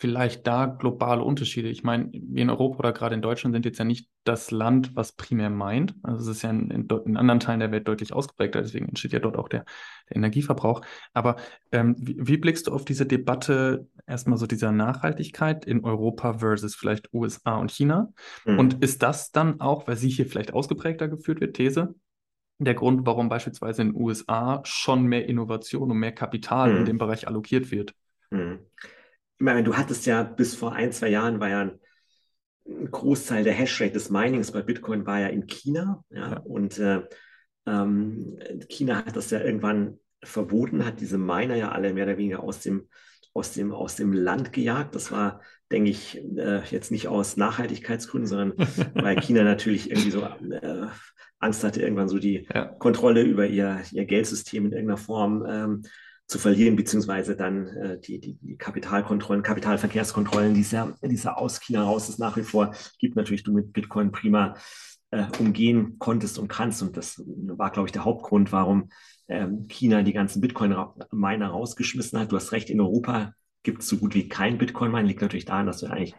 [0.00, 1.68] vielleicht da globale Unterschiede?
[1.68, 4.96] Ich meine, wir in Europa oder gerade in Deutschland sind jetzt ja nicht das Land,
[4.96, 5.94] was primär meint.
[6.02, 9.12] Also es ist ja in, in, in anderen Teilen der Welt deutlich ausgeprägter, deswegen entsteht
[9.12, 9.66] ja dort auch der,
[10.08, 10.80] der Energieverbrauch.
[11.12, 11.36] Aber
[11.70, 16.74] ähm, wie, wie, blickst du auf diese Debatte erstmal so dieser Nachhaltigkeit in Europa versus
[16.74, 18.08] vielleicht USA und China?
[18.46, 18.58] Mhm.
[18.58, 21.94] Und ist das dann auch, weil sie hier vielleicht ausgeprägter geführt wird, These,
[22.58, 26.78] der Grund, warum beispielsweise in den USA schon mehr Innovation und mehr Kapital mhm.
[26.78, 27.92] in dem Bereich allokiert wird?
[28.30, 28.60] Mhm
[29.40, 31.80] ich meine, du hattest ja bis vor ein, zwei Jahren war ja ein,
[32.68, 36.04] ein Großteil der Hashrate des Minings bei Bitcoin war ja in China.
[36.10, 36.38] Ja, ja.
[36.40, 37.00] Und äh,
[37.66, 38.38] ähm,
[38.68, 42.60] China hat das ja irgendwann verboten, hat diese Miner ja alle mehr oder weniger aus
[42.60, 42.90] dem,
[43.32, 44.94] aus dem, aus dem Land gejagt.
[44.94, 45.40] Das war,
[45.72, 48.52] denke ich, äh, jetzt nicht aus Nachhaltigkeitsgründen, sondern
[48.94, 50.88] weil China natürlich irgendwie so äh,
[51.38, 52.66] Angst hatte, irgendwann so die ja.
[52.66, 55.82] Kontrolle über ihr, ihr Geldsystem in irgendeiner Form ähm,
[56.30, 61.60] zu verlieren, beziehungsweise dann äh, die, die, die, Kapitalkontrollen, Kapitalverkehrskontrollen, die ja, es ja aus
[61.60, 64.54] China raus ist nach wie vor gibt, natürlich du mit Bitcoin prima
[65.10, 66.82] äh, umgehen konntest und kannst.
[66.82, 68.90] Und das war, glaube ich, der Hauptgrund, warum
[69.28, 72.30] ähm, China die ganzen Bitcoin-Miner rausgeschmissen hat.
[72.30, 75.08] Du hast recht, in Europa gibt es so gut wie kein Bitcoin-Mine.
[75.08, 76.14] Liegt natürlich daran, dass wir eigentlich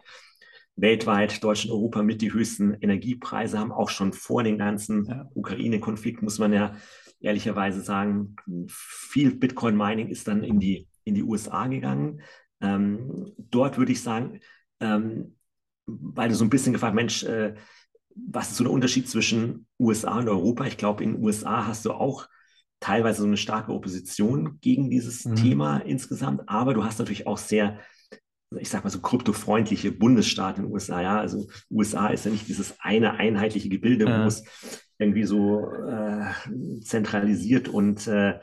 [0.76, 5.28] weltweit, Deutschland, Europa mit die höchsten Energiepreise haben, auch schon vor dem ganzen ja.
[5.34, 6.76] Ukraine-Konflikt, muss man ja
[7.22, 8.36] ehrlicherweise sagen,
[8.68, 12.20] viel Bitcoin-Mining ist dann in die, in die USA gegangen.
[12.60, 14.40] Ähm, dort würde ich sagen,
[14.80, 15.36] ähm,
[15.86, 17.54] weil du so ein bisschen gefragt, Mensch, äh,
[18.14, 20.66] was ist so der Unterschied zwischen USA und Europa?
[20.66, 22.28] Ich glaube, in den USA hast du auch
[22.80, 25.36] teilweise so eine starke Opposition gegen dieses mhm.
[25.36, 27.78] Thema insgesamt, aber du hast natürlich auch sehr
[28.58, 31.00] ich sag mal so kryptofreundliche Bundesstaaten in den USA.
[31.00, 34.22] Ja, also USA ist ja nicht dieses eine einheitliche Gebilde, ja.
[34.22, 34.44] wo es
[35.02, 38.38] irgendwie so äh, zentralisiert und äh,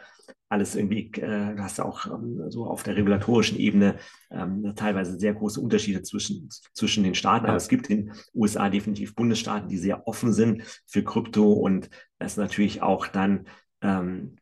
[0.50, 3.96] alles irgendwie, äh, du hast auch ähm, so auf der regulatorischen Ebene
[4.32, 7.46] ähm, teilweise sehr große Unterschiede zwischen, zwischen den Staaten.
[7.46, 11.90] Aber es gibt in den USA definitiv Bundesstaaten, die sehr offen sind für Krypto und
[12.18, 13.46] das natürlich auch dann
[13.82, 14.38] ähm,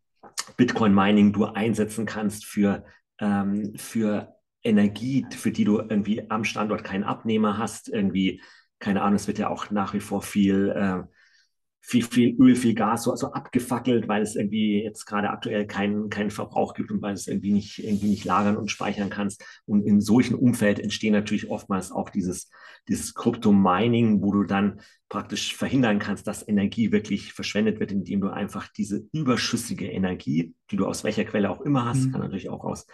[0.56, 2.86] Bitcoin-Mining du einsetzen kannst für,
[3.20, 8.42] ähm, für Energie, für die du irgendwie am Standort keinen Abnehmer hast, irgendwie,
[8.80, 11.17] keine Ahnung, es wird ja auch nach wie vor viel äh,
[11.88, 16.10] viel, viel Öl, viel Gas so, so abgefackelt, weil es irgendwie jetzt gerade aktuell keinen,
[16.10, 19.42] keinen Verbrauch gibt und weil es irgendwie nicht, irgendwie nicht lagern und speichern kannst.
[19.66, 22.50] Und in solchen Umfeld entstehen natürlich oftmals auch dieses,
[22.90, 28.30] dieses Krypto-Mining, wo du dann praktisch verhindern kannst, dass Energie wirklich verschwendet wird, indem du
[28.30, 32.12] einfach diese überschüssige Energie, die du aus welcher Quelle auch immer hast, mhm.
[32.12, 32.88] kann natürlich auch aus,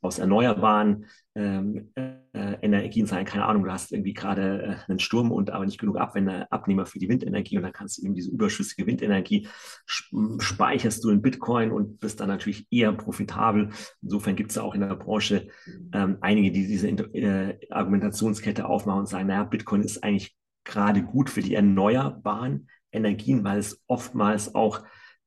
[0.00, 1.06] aus erneuerbaren
[1.36, 3.24] ähm, äh, Energien sein.
[3.24, 6.86] Keine Ahnung, du hast irgendwie gerade äh, einen Sturm und aber nicht genug Abwender, Abnehmer
[6.86, 9.46] für die Windenergie und dann kannst du eben diese überschüssige Windenergie
[9.86, 13.70] speicherst du in Bitcoin und bist dann natürlich eher profitabel.
[14.02, 15.48] Insofern gibt es ja auch in der Branche
[15.92, 20.34] ähm, einige, die diese äh, Argumentationskette aufmachen und sagen, naja, Bitcoin ist eigentlich
[20.64, 24.82] gerade gut für die erneuerbaren Energien, weil es oftmals auch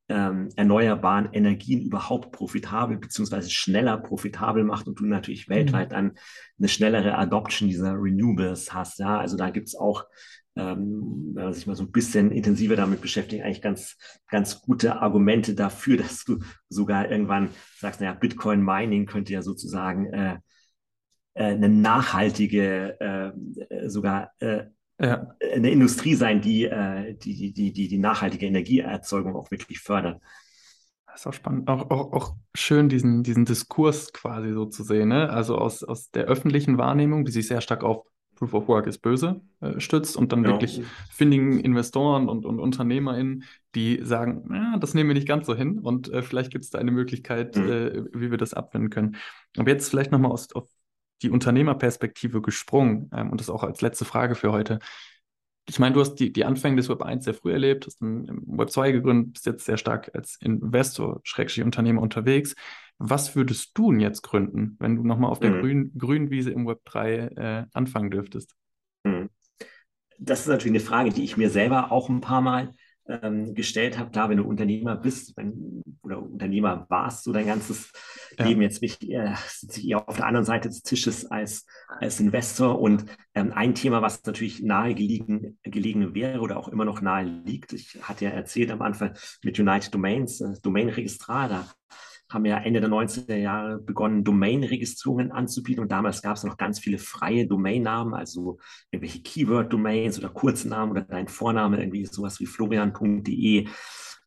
[0.08, 5.54] ähm, erneuerbaren Energien überhaupt profitabel beziehungsweise schneller profitabel macht und du natürlich mhm.
[5.54, 6.18] weltweit dann
[6.58, 8.98] eine schnellere Adoption dieser Renewables hast.
[8.98, 10.04] Ja, also da gibt es auch,
[10.56, 13.96] ähm, wenn man sich mal so ein bisschen intensiver damit beschäftigt, eigentlich ganz,
[14.28, 20.12] ganz gute Argumente dafür, dass du sogar irgendwann sagst, naja, Bitcoin Mining könnte ja sozusagen
[20.12, 20.38] äh,
[21.34, 24.64] äh, eine nachhaltige, äh, sogar äh,
[25.00, 25.34] ja.
[25.52, 30.20] eine Industrie sein, die, äh, die, die, die, die nachhaltige Energieerzeugung auch wirklich fördert.
[31.06, 35.08] Das ist auch spannend, auch, auch, auch schön, diesen, diesen Diskurs quasi so zu sehen.
[35.08, 35.30] Ne?
[35.30, 38.98] Also aus, aus der öffentlichen Wahrnehmung, die sich sehr stark auf Proof of Work ist
[38.98, 40.50] böse äh, stützt und dann ja.
[40.50, 45.54] wirklich findigen Investoren und, und UnternehmerInnen, die sagen, ja, das nehmen wir nicht ganz so
[45.54, 47.70] hin und äh, vielleicht gibt es da eine Möglichkeit, mhm.
[47.70, 49.16] äh, wie wir das abwenden können.
[49.56, 50.68] Aber jetzt vielleicht nochmal aus, auf
[51.22, 54.78] die Unternehmerperspektive gesprungen ähm, und das auch als letzte Frage für heute.
[55.66, 58.26] Ich meine, du hast die, die Anfänge des Web 1 sehr früh erlebt, hast dann
[58.26, 62.54] im Web 2 gegründet, bist jetzt sehr stark als Investor, Schrägstrich Unternehmer unterwegs.
[62.98, 65.60] Was würdest du denn jetzt gründen, wenn du nochmal auf der mhm.
[65.60, 68.54] grünen, grünen Wiese im Web 3 äh, anfangen dürftest?
[69.04, 69.30] Mhm.
[70.18, 72.74] Das ist natürlich eine Frage, die ich mir selber auch ein paar Mal
[73.06, 74.10] ähm, gestellt habe.
[74.10, 77.92] Klar, wenn du Unternehmer bist wenn, oder Unternehmer warst, so dein ganzes
[78.38, 78.46] ja.
[78.46, 82.20] Leben, jetzt mich, äh, sitze ich eher auf der anderen Seite des Tisches als, als
[82.20, 82.80] Investor.
[82.80, 87.24] Und ähm, ein Thema, was natürlich nahe gelegen, gelegen wäre oder auch immer noch nahe
[87.24, 91.66] liegt, ich hatte ja erzählt am Anfang mit United Domains, äh, Domain-Registrar, da
[92.34, 95.82] haben ja Ende der 90er Jahre begonnen, Domain-Registrierungen anzubieten.
[95.82, 98.58] Und damals gab es noch ganz viele freie Domainnamen, also
[98.90, 103.68] irgendwelche Keyword-Domains oder Kurznamen oder dein Vorname, irgendwie sowas wie florian.de.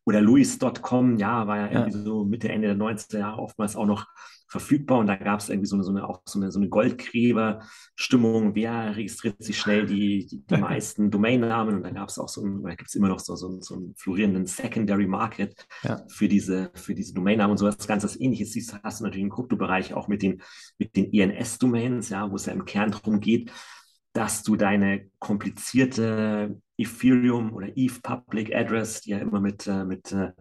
[0.08, 2.02] oder Louis.com, ja, war ja irgendwie ja.
[2.02, 4.06] so Mitte, Ende der 90er Jahre oftmals auch noch
[4.48, 6.70] verfügbar und da gab es irgendwie so eine, so eine, auch so eine, so eine
[6.70, 12.30] Goldgräber-Stimmung, wer registriert sich schnell die, die, die meisten Domainnamen und da gab es auch
[12.30, 16.00] so, da gibt es immer noch so, so, so einen florierenden Secondary Market ja.
[16.08, 19.24] für diese, für diese Domainnamen und so was ganz was ähnliches siehst, hast du natürlich
[19.24, 20.40] im Kryptobereich auch mit den,
[20.78, 23.52] mit den ENS-Domains, ja, wo es ja im Kern darum geht,
[24.14, 30.12] dass du deine komplizierte Ethereum oder ETH Public Address, die ja immer mit, äh, mit
[30.12, 30.32] äh,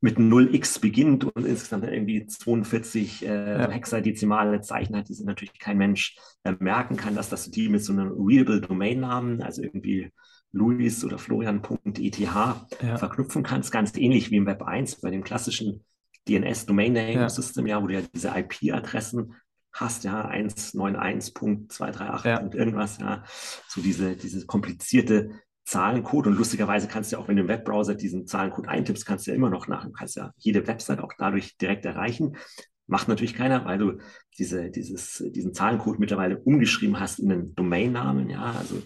[0.00, 3.70] mit 0x beginnt und insgesamt irgendwie 42 äh, ja.
[3.70, 7.82] hexadezimale Zeichen hat, die sich natürlich kein Mensch äh, merken kann, dass das die mit
[7.82, 10.12] so einem Readable Domain-Namen, also irgendwie
[10.52, 12.66] Luis oder Florian.eth ja.
[12.96, 15.84] verknüpfen kannst, ganz ähnlich wie im Web 1 bei dem klassischen
[16.28, 17.28] DNS Domain Name ja.
[17.28, 19.34] System, ja, wo du ja diese IP-Adressen
[19.72, 22.40] hast, ja, 191.238 ja.
[22.52, 23.24] irgendwas, ja,
[23.68, 27.96] so diese, diese komplizierte Zahlencode und lustigerweise kannst du ja auch, wenn du im Webbrowser
[27.96, 31.56] diesen Zahlencode eintippst, kannst du ja immer noch nach, kannst ja jede Website auch dadurch
[31.58, 32.36] direkt erreichen.
[32.86, 33.98] Macht natürlich keiner, weil du
[34.38, 38.80] diese, dieses, diesen Zahlencode mittlerweile umgeschrieben hast in einen Domainnamen, ja, also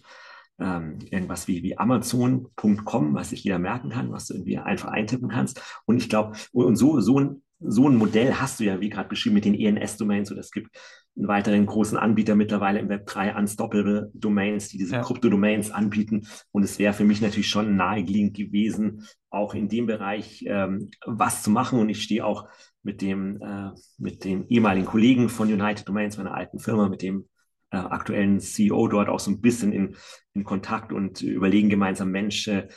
[0.59, 5.29] ähm, irgendwas wie, wie Amazon.com, was sich jeder merken kann, was du irgendwie einfach eintippen
[5.29, 5.61] kannst.
[5.85, 9.09] Und ich glaube, und so, so ein so ein Modell hast du ja, wie gerade
[9.09, 10.33] beschrieben, mit den ENS-Domains.
[10.33, 10.75] Oder es gibt
[11.17, 15.03] einen weiteren großen Anbieter mittlerweile im Web 3, Unstoppable Domains, die diese ja.
[15.03, 16.27] Krypto-Domains anbieten.
[16.53, 21.43] Und es wäre für mich natürlich schon naheliegend gewesen, auch in dem Bereich ähm, was
[21.43, 21.79] zu machen.
[21.79, 22.49] Und ich stehe auch
[22.83, 27.29] mit dem, äh, mit dem ehemaligen Kollegen von United Domains, meiner alten Firma, mit dem
[27.71, 29.97] äh, aktuellen CEO dort auch so ein bisschen in,
[30.35, 32.69] in Kontakt und überlegen gemeinsam, Mensch, äh,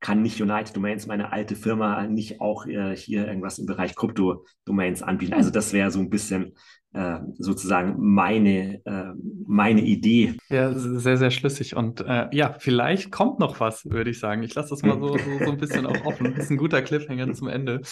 [0.00, 5.02] kann nicht United Domains, meine alte Firma, nicht auch äh, hier irgendwas im Bereich Krypto-Domains
[5.02, 5.34] anbieten.
[5.34, 6.54] Also das wäre so ein bisschen
[6.92, 9.12] äh, sozusagen meine, äh,
[9.46, 10.36] meine Idee.
[10.48, 11.76] Ja, sehr, sehr schlüssig.
[11.76, 14.42] Und äh, ja, vielleicht kommt noch was, würde ich sagen.
[14.42, 16.34] Ich lasse das mal so, so, so ein bisschen auch offen.
[16.34, 17.82] Das ist ein guter Cliffhanger zum Ende.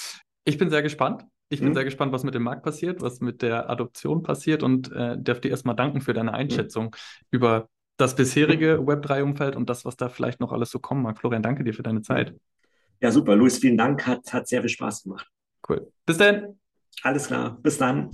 [0.45, 1.25] Ich bin sehr gespannt.
[1.51, 1.75] Ich bin mhm.
[1.75, 5.41] sehr gespannt, was mit dem Markt passiert, was mit der Adoption passiert und äh, darf
[5.41, 6.91] dir erstmal danken für deine Einschätzung mhm.
[7.31, 7.69] über
[7.99, 11.19] das bisherige Web3-Umfeld und das, was da vielleicht noch alles so kommen mag.
[11.19, 12.35] Florian, danke dir für deine Zeit.
[13.01, 13.37] Ja, super.
[13.37, 14.07] Luis, vielen Dank.
[14.07, 15.27] Hat, hat sehr viel Spaß gemacht.
[15.69, 15.93] Cool.
[16.07, 16.59] Bis dann.
[17.03, 17.59] Alles klar.
[17.61, 18.11] Bis dann.